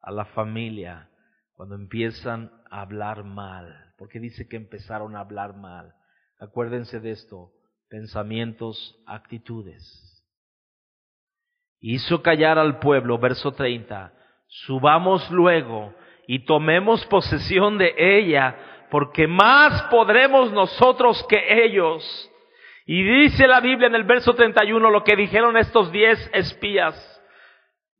[0.00, 1.08] a la familia
[1.54, 5.94] cuando empiezan a hablar mal, porque dice que empezaron a hablar mal.
[6.40, 7.52] Acuérdense de esto,
[7.88, 10.26] pensamientos, actitudes.
[11.78, 14.12] Hizo callar al pueblo, verso 30,
[14.48, 15.94] subamos luego
[16.26, 22.28] y tomemos posesión de ella, porque más podremos nosotros que ellos.
[22.86, 26.94] Y dice la Biblia en el verso 31 lo que dijeron estos diez espías.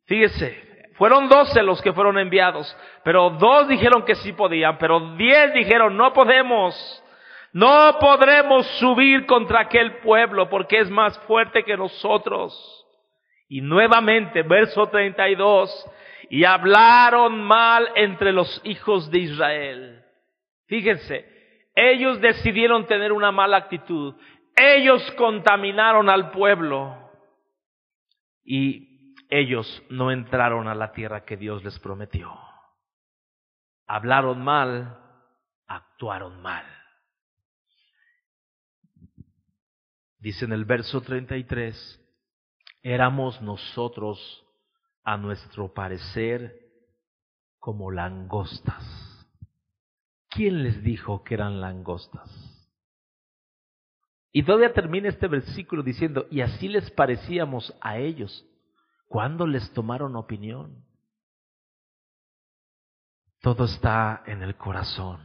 [0.06, 5.54] Fíjese, fueron doce los que fueron enviados, pero dos dijeron que sí podían, pero diez
[5.54, 7.02] dijeron no podemos.
[7.52, 12.86] No podremos subir contra aquel pueblo porque es más fuerte que nosotros.
[13.46, 15.86] Y nuevamente, verso 32,
[16.30, 20.02] y hablaron mal entre los hijos de Israel.
[20.66, 21.26] Fíjense,
[21.74, 24.14] ellos decidieron tener una mala actitud.
[24.56, 27.10] Ellos contaminaron al pueblo
[28.44, 32.32] y ellos no entraron a la tierra que Dios les prometió.
[33.86, 34.98] Hablaron mal,
[35.66, 36.64] actuaron mal.
[40.18, 42.00] Dice en el verso 33,
[42.82, 44.46] éramos nosotros
[45.02, 46.58] a nuestro parecer
[47.58, 48.84] como langostas.
[50.28, 52.51] ¿Quién les dijo que eran langostas?
[54.32, 58.46] Y todavía termina este versículo diciendo, y así les parecíamos a ellos.
[59.06, 60.86] cuando les tomaron opinión?
[63.42, 65.20] Todo está en el corazón.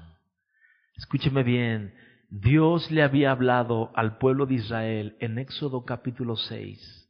[0.97, 1.95] Escúcheme bien,
[2.30, 7.07] Dios le había hablado al pueblo de Israel en Éxodo capítulo 6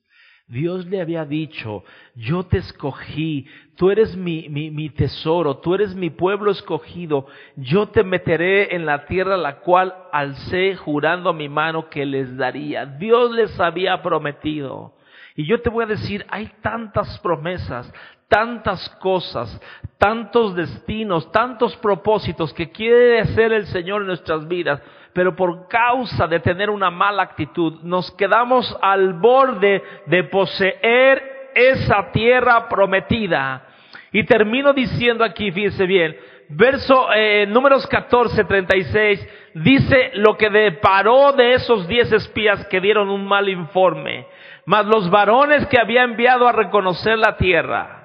[0.47, 1.83] Dios le había dicho,
[2.15, 7.27] yo te escogí, tú eres mi, mi, mi, tesoro, tú eres mi pueblo escogido,
[7.57, 12.37] yo te meteré en la tierra la cual alcé jurando a mi mano que les
[12.37, 12.85] daría.
[12.85, 14.93] Dios les había prometido.
[15.35, 17.93] Y yo te voy a decir, hay tantas promesas,
[18.27, 19.59] tantas cosas,
[19.97, 24.81] tantos destinos, tantos propósitos que quiere hacer el Señor en nuestras vidas,
[25.13, 32.11] pero por causa de tener una mala actitud, nos quedamos al borde de poseer esa
[32.11, 33.65] tierra prometida.
[34.11, 36.15] Y termino diciendo aquí, fíjese bien,
[36.49, 43.09] verso eh, números 14, 36, dice lo que deparó de esos diez espías que dieron
[43.09, 44.27] un mal informe,
[44.65, 47.96] mas los varones que había enviado a reconocer la tierra,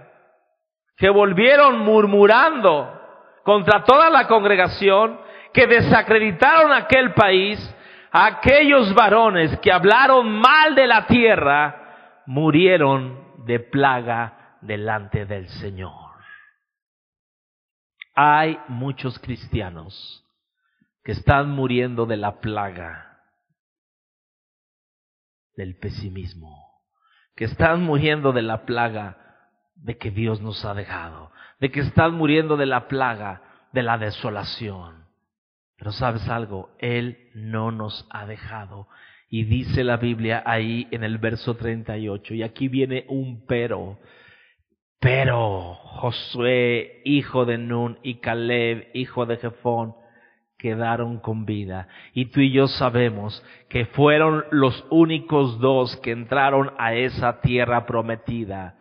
[0.96, 3.00] que volvieron murmurando
[3.44, 5.20] contra toda la congregación,
[5.52, 7.58] que desacreditaron aquel país,
[8.10, 15.92] aquellos varones que hablaron mal de la tierra, murieron de plaga delante del Señor.
[18.14, 20.24] Hay muchos cristianos
[21.02, 23.20] que están muriendo de la plaga
[25.56, 26.80] del pesimismo,
[27.34, 29.21] que están muriendo de la plaga
[29.82, 31.30] de que Dios nos ha dejado,
[31.60, 35.04] de que están muriendo de la plaga de la desolación.
[35.76, 38.86] Pero sabes algo, Él no nos ha dejado.
[39.28, 43.98] Y dice la Biblia ahí en el verso 38, y aquí viene un pero.
[45.00, 49.94] Pero Josué, hijo de Nun, y Caleb, hijo de Jefón,
[50.58, 51.88] quedaron con vida.
[52.14, 57.84] Y tú y yo sabemos que fueron los únicos dos que entraron a esa tierra
[57.84, 58.76] prometida.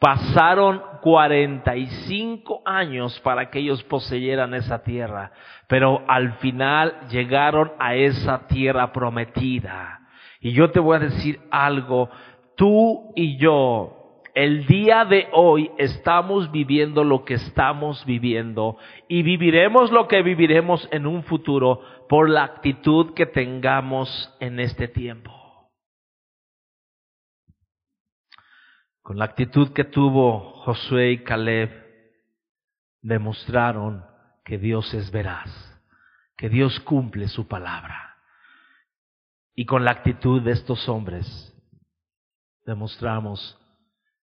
[0.00, 5.30] Pasaron 45 años para que ellos poseyeran esa tierra,
[5.66, 10.00] pero al final llegaron a esa tierra prometida.
[10.40, 12.08] Y yo te voy a decir algo,
[12.56, 19.92] tú y yo, el día de hoy estamos viviendo lo que estamos viviendo y viviremos
[19.92, 25.39] lo que viviremos en un futuro por la actitud que tengamos en este tiempo.
[29.10, 31.68] Con la actitud que tuvo Josué y Caleb,
[33.02, 34.06] demostraron
[34.44, 35.50] que Dios es veraz,
[36.36, 38.18] que Dios cumple su palabra.
[39.52, 41.26] Y con la actitud de estos hombres,
[42.64, 43.58] demostramos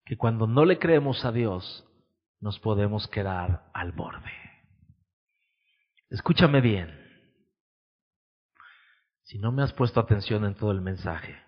[0.05, 1.87] que cuando no le creemos a Dios,
[2.39, 4.33] nos podemos quedar al borde.
[6.09, 6.99] Escúchame bien.
[9.21, 11.39] Si no me has puesto atención en todo el mensaje,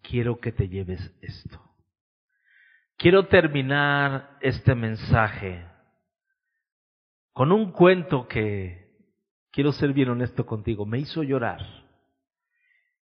[0.00, 1.67] quiero que te lleves esto.
[2.98, 5.64] Quiero terminar este mensaje
[7.32, 8.90] con un cuento que,
[9.52, 11.60] quiero ser bien honesto contigo, me hizo llorar.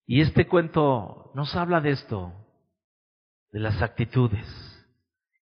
[0.05, 2.31] Y este cuento nos habla de esto,
[3.53, 4.47] de las actitudes.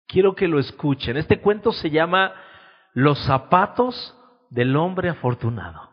[0.07, 1.17] Quiero que lo escuchen.
[1.17, 2.35] Este cuento se llama
[2.93, 4.15] los zapatos
[4.51, 5.89] del hombre afortunado.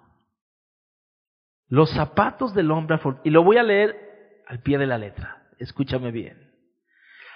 [1.70, 3.26] Los zapatos del hombre afortunado.
[3.26, 5.48] Y lo voy a leer al pie de la letra.
[5.60, 6.49] Escúchame bien.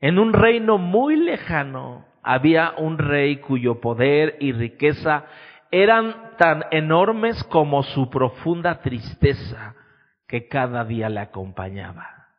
[0.00, 5.26] en un reino muy lejano, había un rey cuyo poder y riqueza
[5.70, 9.76] eran tan enormes como su profunda tristeza
[10.26, 12.30] que cada día le acompañaba.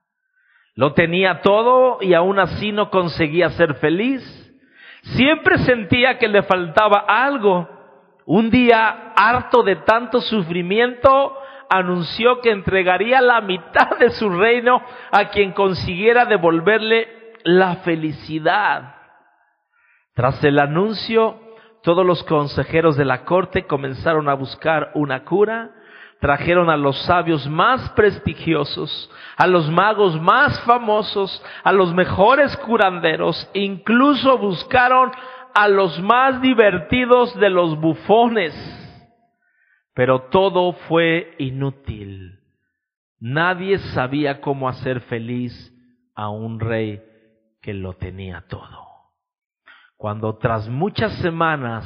[0.75, 4.21] Lo tenía todo y aún así no conseguía ser feliz.
[5.03, 7.69] Siempre sentía que le faltaba algo.
[8.25, 11.33] Un día, harto de tanto sufrimiento,
[11.69, 17.07] anunció que entregaría la mitad de su reino a quien consiguiera devolverle
[17.43, 18.95] la felicidad.
[20.13, 21.39] Tras el anuncio,
[21.83, 25.71] todos los consejeros de la corte comenzaron a buscar una cura,
[26.19, 33.49] trajeron a los sabios más prestigiosos, a los magos más famosos, a los mejores curanderos,
[33.53, 35.11] incluso buscaron
[35.53, 38.53] a los más divertidos de los bufones.
[39.97, 42.39] Pero todo fue inútil.
[43.19, 45.73] Nadie sabía cómo hacer feliz
[46.13, 47.01] a un rey
[47.63, 48.85] que lo tenía todo.
[49.97, 51.83] Cuando tras muchas semanas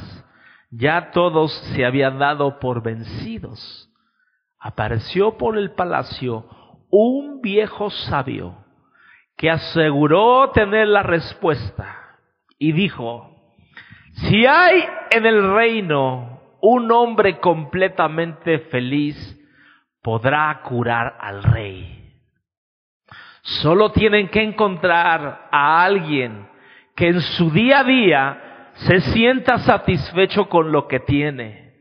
[0.72, 3.90] ya todos se habían dado por vencidos,
[4.60, 6.46] apareció por el palacio
[6.90, 8.58] un viejo sabio
[9.38, 12.18] que aseguró tener la respuesta
[12.60, 13.56] y dijo,
[14.16, 16.31] si hay en el reino
[16.62, 19.38] un hombre completamente feliz,
[20.02, 21.98] podrá curar al rey.
[23.42, 26.48] Solo tienen que encontrar a alguien
[26.96, 28.42] que en su día a día
[28.74, 31.74] se sienta satisfecho con lo que tiene,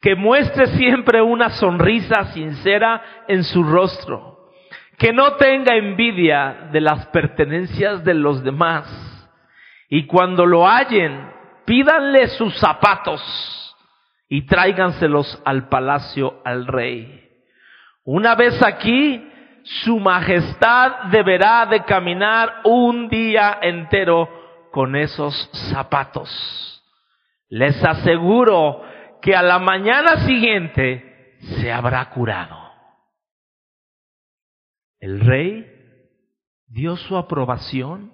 [0.00, 4.50] que muestre siempre una sonrisa sincera en su rostro,
[4.98, 8.86] que no tenga envidia de las pertenencias de los demás,
[9.88, 11.32] y cuando lo hallen,
[11.64, 13.65] pídanle sus zapatos
[14.28, 17.28] y tráiganselos al palacio al rey.
[18.04, 19.26] Una vez aquí,
[19.62, 24.28] su majestad deberá de caminar un día entero
[24.70, 26.82] con esos zapatos.
[27.48, 28.82] Les aseguro
[29.20, 32.56] que a la mañana siguiente se habrá curado.
[35.00, 35.66] El rey
[36.68, 38.12] dio su aprobación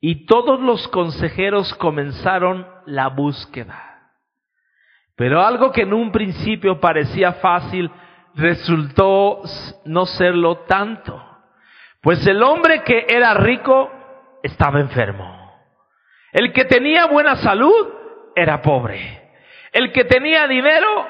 [0.00, 3.95] y todos los consejeros comenzaron la búsqueda.
[5.16, 7.90] Pero algo que en un principio parecía fácil
[8.34, 9.42] resultó
[9.86, 11.22] no serlo tanto,
[12.02, 13.90] pues el hombre que era rico
[14.42, 15.36] estaba enfermo.
[16.32, 17.88] El que tenía buena salud
[18.34, 19.32] era pobre.
[19.72, 21.08] El que tenía dinero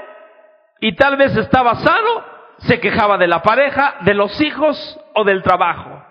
[0.80, 2.24] y tal vez estaba sano,
[2.58, 6.04] se quejaba de la pareja, de los hijos o del trabajo.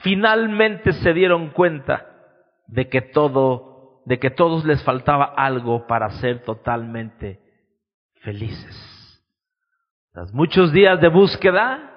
[0.00, 2.06] Finalmente se dieron cuenta
[2.66, 3.67] de que todo,
[4.08, 7.40] de que todos les faltaba algo para ser totalmente
[8.22, 9.22] felices.
[10.14, 11.92] Tras muchos días de búsqueda,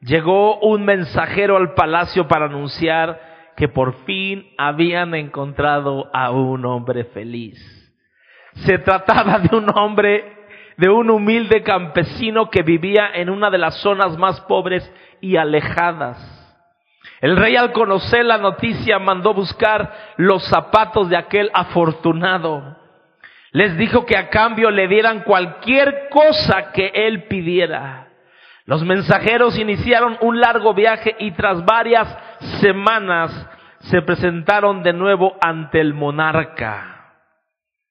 [0.00, 7.06] llegó un mensajero al palacio para anunciar que por fin habían encontrado a un hombre
[7.06, 7.58] feliz.
[8.64, 10.32] Se trataba de un hombre,
[10.76, 14.88] de un humilde campesino que vivía en una de las zonas más pobres
[15.20, 16.37] y alejadas.
[17.20, 22.76] El rey al conocer la noticia mandó buscar los zapatos de aquel afortunado.
[23.50, 28.08] Les dijo que a cambio le dieran cualquier cosa que él pidiera.
[28.66, 32.06] Los mensajeros iniciaron un largo viaje y tras varias
[32.60, 33.48] semanas
[33.80, 37.14] se presentaron de nuevo ante el monarca.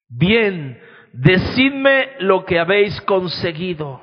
[0.08, 0.80] Bien,
[1.14, 4.02] decidme lo que habéis conseguido.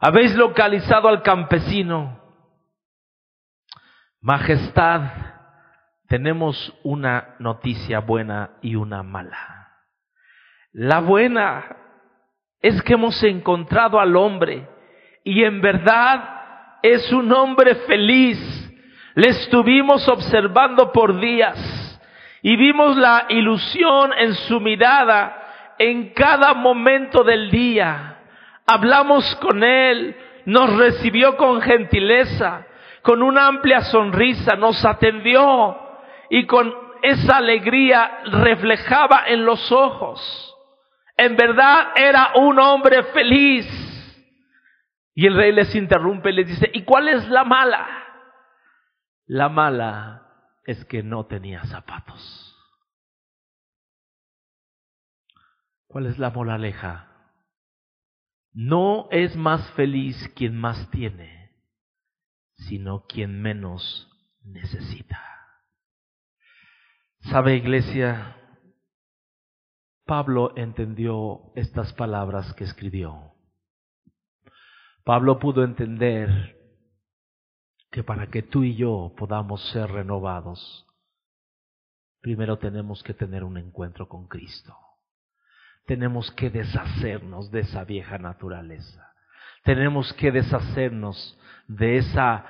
[0.00, 2.17] Habéis localizado al campesino.
[4.28, 5.00] Majestad,
[6.06, 9.70] tenemos una noticia buena y una mala.
[10.70, 11.64] La buena
[12.60, 14.68] es que hemos encontrado al hombre
[15.24, 18.38] y en verdad es un hombre feliz
[19.14, 21.98] le estuvimos observando por días
[22.42, 28.18] y vimos la ilusión en su mirada en cada momento del día.
[28.66, 30.14] Hablamos con él,
[30.44, 32.66] nos recibió con gentileza,
[33.08, 35.78] con una amplia sonrisa, nos atendió
[36.28, 40.54] y con esa alegría reflejaba en los ojos.
[41.16, 43.66] En verdad era un hombre feliz.
[45.14, 47.88] Y el rey les interrumpe y les dice, ¿y cuál es la mala?
[49.24, 50.26] La mala
[50.66, 52.54] es que no tenía zapatos.
[55.86, 57.08] ¿Cuál es la moraleja?
[58.52, 61.37] No es más feliz quien más tiene,
[62.68, 64.08] sino quien menos
[64.44, 65.20] necesita.
[67.20, 68.36] Sabe, iglesia,
[70.06, 73.34] Pablo entendió estas palabras que escribió.
[75.04, 76.56] Pablo pudo entender
[77.90, 80.86] que para que tú y yo podamos ser renovados,
[82.20, 84.76] primero tenemos que tener un encuentro con Cristo.
[85.86, 89.07] Tenemos que deshacernos de esa vieja naturaleza.
[89.68, 92.42] Tenemos que deshacernos de esa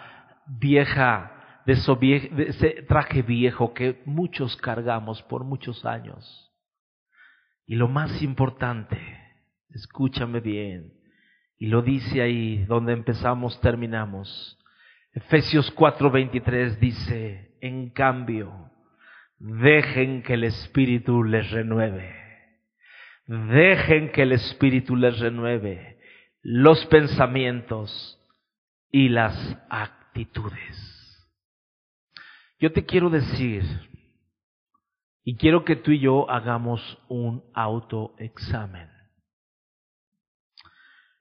[0.47, 6.49] vieja, de, ese traje viejo que muchos cargamos por muchos años.
[7.67, 9.01] Y lo más importante,
[9.71, 10.93] escúchame bien,
[11.59, 14.57] y lo dice ahí donde empezamos, terminamos.
[15.13, 18.71] Efesios 4:23 dice, en cambio,
[19.41, 22.15] dejen que el Espíritu les renueve.
[23.27, 25.98] Dejen que el Espíritu les renueve
[26.43, 28.19] los pensamientos
[28.91, 29.35] y las
[29.69, 30.89] actitudes.
[32.59, 33.63] Yo te quiero decir,
[35.25, 38.89] y quiero que tú y yo hagamos un autoexamen.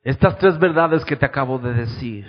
[0.01, 2.25] Estas tres verdades que te acabo de decir,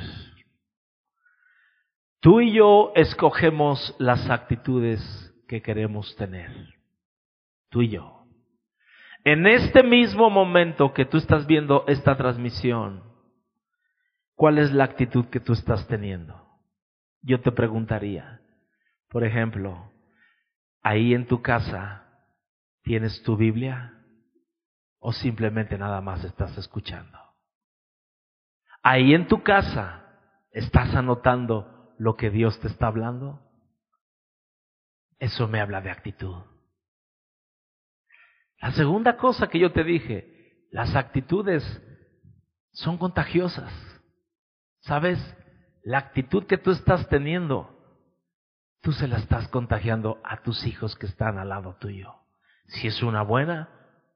[2.21, 5.01] tú y yo escogemos las actitudes
[5.47, 6.51] que queremos tener.
[7.71, 8.18] Tú y yo.
[9.25, 13.03] En este mismo momento que tú estás viendo esta transmisión,
[14.35, 16.47] ¿cuál es la actitud que tú estás teniendo?
[17.23, 18.41] Yo te preguntaría,
[19.11, 19.93] por ejemplo,
[20.83, 22.07] ahí en tu casa,
[22.83, 23.95] ¿tienes tu Biblia?
[25.01, 27.19] ¿O simplemente nada más estás escuchando?
[28.83, 30.05] Ahí en tu casa,
[30.53, 33.41] ¿estás anotando lo que Dios te está hablando?
[35.19, 36.37] Eso me habla de actitud.
[38.61, 41.63] La segunda cosa que yo te dije, las actitudes
[42.73, 43.73] son contagiosas.
[44.81, 45.19] ¿Sabes?
[45.83, 47.71] La actitud que tú estás teniendo,
[48.83, 52.15] tú se la estás contagiando a tus hijos que están al lado tuyo.
[52.67, 53.69] Si es una buena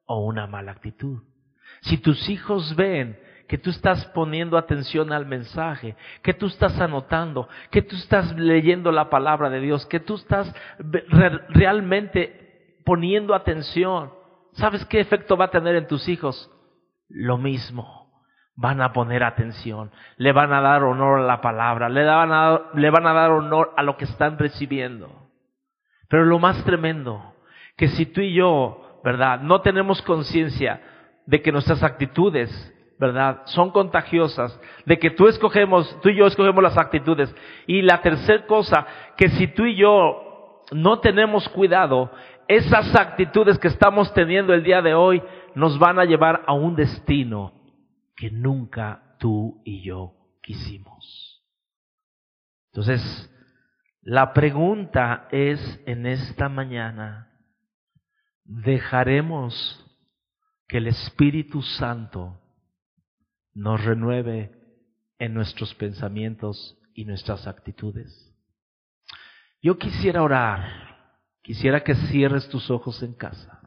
[0.04, 1.22] o una mala actitud.
[1.82, 3.18] Si tus hijos ven
[3.48, 8.92] que tú estás poniendo atención al mensaje, que tú estás anotando, que tú estás leyendo
[8.92, 10.54] la palabra de Dios, que tú estás
[11.48, 14.12] realmente poniendo atención.
[14.52, 16.50] ¿Sabes qué efecto va a tener en tus hijos?
[17.08, 18.02] Lo mismo.
[18.54, 23.12] Van a poner atención, le van a dar honor a la palabra, le van a,
[23.14, 25.10] dar honor a lo que están recibiendo.
[26.08, 27.34] Pero lo más tremendo,
[27.78, 29.40] que si tú y yo, ¿verdad?
[29.40, 30.82] No tenemos conciencia
[31.24, 32.50] de que nuestras actitudes
[32.98, 33.42] ¿verdad?
[33.46, 37.34] Son contagiosas, de que tú escogemos, tú y yo escogemos las actitudes.
[37.66, 38.86] Y la tercera cosa,
[39.16, 42.12] que si tú y yo no tenemos cuidado,
[42.48, 45.22] esas actitudes que estamos teniendo el día de hoy
[45.54, 47.52] nos van a llevar a un destino
[48.16, 51.42] que nunca tú y yo quisimos.
[52.72, 53.30] Entonces,
[54.02, 57.30] la pregunta es en esta mañana,
[58.44, 59.78] ¿dejaremos
[60.68, 62.40] que el Espíritu Santo
[63.54, 64.50] nos renueve
[65.18, 68.34] en nuestros pensamientos y nuestras actitudes.
[69.62, 70.91] Yo quisiera orar,
[71.42, 73.60] quisiera que cierres tus ojos en casa.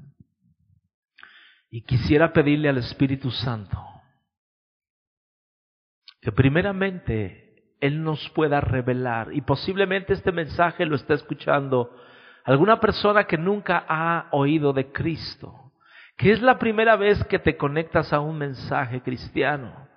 [1.70, 3.78] Y quisiera pedirle al Espíritu Santo
[6.22, 11.96] que primeramente Él nos pueda revelar y posiblemente este mensaje lo está escuchando
[12.46, 15.66] alguna persona que nunca ha oído de Cristo
[16.18, 19.88] que es la primera vez que te conectas a un mensaje cristiano,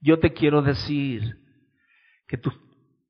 [0.00, 1.38] yo te quiero decir
[2.26, 2.52] que tú,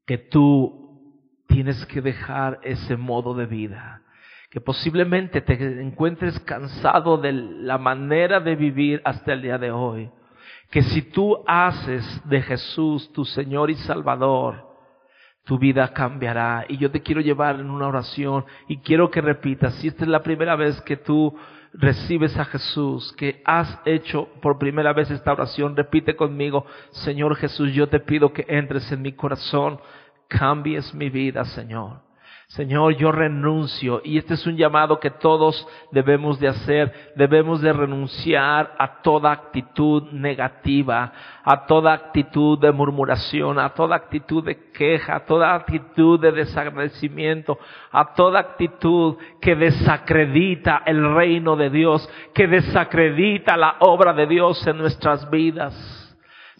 [0.06, 4.02] que tú tienes que dejar ese modo de vida,
[4.50, 10.10] que posiblemente te encuentres cansado de la manera de vivir hasta el día de hoy,
[10.70, 14.68] que si tú haces de Jesús tu Señor y Salvador,
[15.44, 16.64] tu vida cambiará.
[16.68, 20.10] Y yo te quiero llevar en una oración y quiero que repitas, si esta es
[20.10, 21.36] la primera vez que tú
[21.72, 27.72] recibes a Jesús, que has hecho por primera vez esta oración, repite conmigo, Señor Jesús,
[27.72, 29.80] yo te pido que entres en mi corazón,
[30.28, 32.09] cambies mi vida, Señor.
[32.50, 37.12] Señor, yo renuncio y este es un llamado que todos debemos de hacer.
[37.14, 41.12] Debemos de renunciar a toda actitud negativa,
[41.44, 47.56] a toda actitud de murmuración, a toda actitud de queja, a toda actitud de desagradecimiento,
[47.92, 54.66] a toda actitud que desacredita el reino de Dios, que desacredita la obra de Dios
[54.66, 56.09] en nuestras vidas.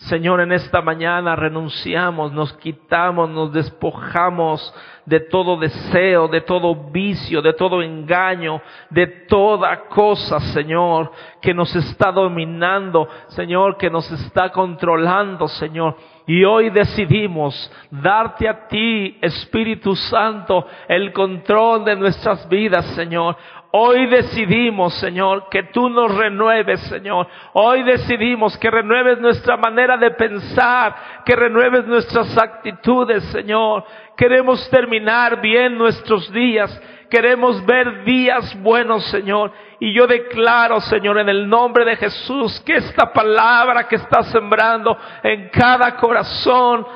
[0.09, 4.74] Señor, en esta mañana renunciamos, nos quitamos, nos despojamos
[5.05, 11.76] de todo deseo, de todo vicio, de todo engaño, de toda cosa, Señor, que nos
[11.76, 15.96] está dominando, Señor, que nos está controlando, Señor.
[16.31, 23.37] Y hoy decidimos darte a ti, Espíritu Santo, el control de nuestras vidas, Señor.
[23.72, 27.26] Hoy decidimos, Señor, que tú nos renueves, Señor.
[27.55, 33.83] Hoy decidimos que renueves nuestra manera de pensar, que renueves nuestras actitudes, Señor.
[34.16, 36.81] Queremos terminar bien nuestros días.
[37.11, 39.53] Queremos ver días buenos, Señor.
[39.81, 44.97] Y yo declaro, Señor, en el nombre de Jesús, que esta palabra que está sembrando
[45.25, 46.87] en cada corazón,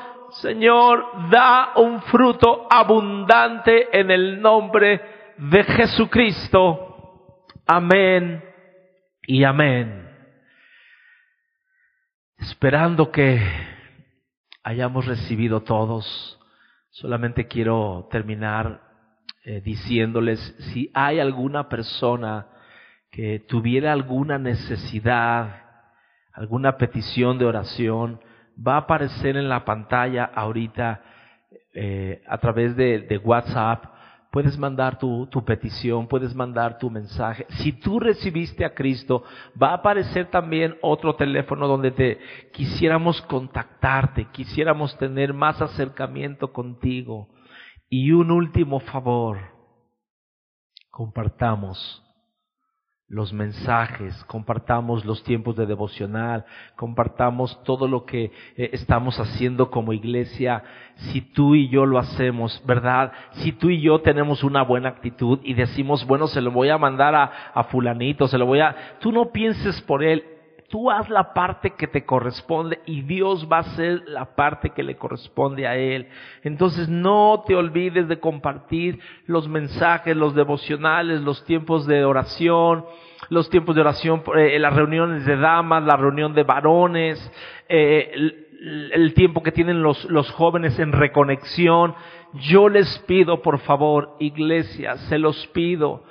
[0.41, 5.01] Señor, da un fruto abundante en el nombre
[5.37, 7.45] de Jesucristo.
[7.67, 8.41] Amén
[9.23, 10.09] y amén.
[12.37, 13.41] Esperando que
[14.63, 16.39] hayamos recibido todos,
[16.89, 18.85] solamente quiero terminar
[19.45, 20.39] eh, diciéndoles
[20.73, 22.47] si hay alguna persona
[23.11, 25.63] que tuviera alguna necesidad,
[26.33, 28.19] alguna petición de oración,
[28.55, 31.01] va a aparecer en la pantalla ahorita
[31.73, 33.85] eh, a través de, de WhatsApp
[34.35, 37.45] puedes mandar tu, tu, petición, puedes mandar tu mensaje.
[37.51, 39.23] Si tú recibiste a Cristo,
[39.61, 42.19] va a aparecer también otro teléfono donde te
[42.51, 47.29] quisiéramos contactarte, quisiéramos tener más acercamiento contigo.
[47.89, 49.39] Y un último favor,
[50.89, 52.01] compartamos
[53.07, 56.43] los mensajes, compartamos los tiempos de devocional,
[56.75, 60.63] compartamos todo lo que eh, estamos haciendo como iglesia.
[60.95, 63.11] Si tú y yo lo hacemos, ¿verdad?
[63.33, 66.79] Si tú y yo tenemos una buena actitud y decimos, bueno, se lo voy a
[66.79, 68.97] mandar a, a fulanito, se lo voy a...
[68.99, 70.23] Tú no pienses por él,
[70.69, 74.83] tú haz la parte que te corresponde y Dios va a hacer la parte que
[74.83, 76.07] le corresponde a Él.
[76.43, 82.85] Entonces no te olvides de compartir los mensajes, los devocionales, los tiempos de oración,
[83.29, 87.31] los tiempos de oración, eh, las reuniones de damas, la reunión de varones,
[87.69, 91.95] eh, el, el, tiempo que tienen los, los jóvenes en reconexión.
[92.33, 96.03] Yo les pido, por favor, iglesia, se los pido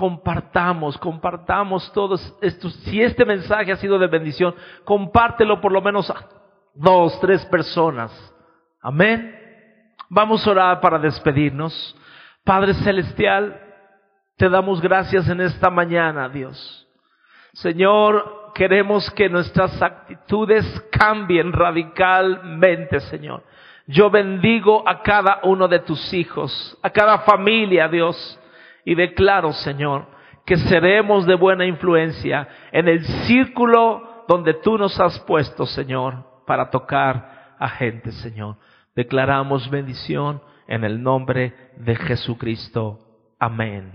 [0.00, 2.72] compartamos, compartamos todos estos.
[2.84, 6.26] Si este mensaje ha sido de bendición, compártelo por lo menos a
[6.74, 8.10] dos, tres personas.
[8.80, 9.38] Amén.
[10.08, 11.94] Vamos a orar para despedirnos.
[12.44, 13.60] Padre Celestial,
[14.38, 16.88] te damos gracias en esta mañana, Dios.
[17.52, 23.42] Señor, queremos que nuestras actitudes cambien radicalmente, Señor.
[23.86, 28.39] Yo bendigo a cada uno de tus hijos, a cada familia, Dios
[28.90, 30.08] y declaro, Señor,
[30.44, 36.70] que seremos de buena influencia en el círculo donde tú nos has puesto, Señor, para
[36.70, 38.56] tocar a gente, Señor.
[38.96, 42.98] Declaramos bendición en el nombre de Jesucristo.
[43.38, 43.92] Amén.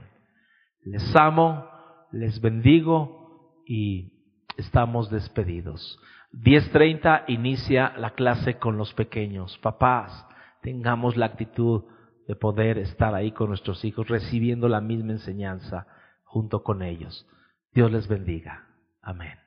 [0.86, 1.68] Les amo,
[2.14, 4.14] les bendigo y
[4.56, 6.00] estamos despedidos.
[6.32, 9.58] 10.30 inicia la clase con los pequeños.
[9.58, 10.26] Papás,
[10.62, 11.84] tengamos la actitud
[12.28, 15.88] de poder estar ahí con nuestros hijos recibiendo la misma enseñanza
[16.24, 17.28] junto con ellos.
[17.72, 18.68] Dios les bendiga.
[19.02, 19.45] Amén.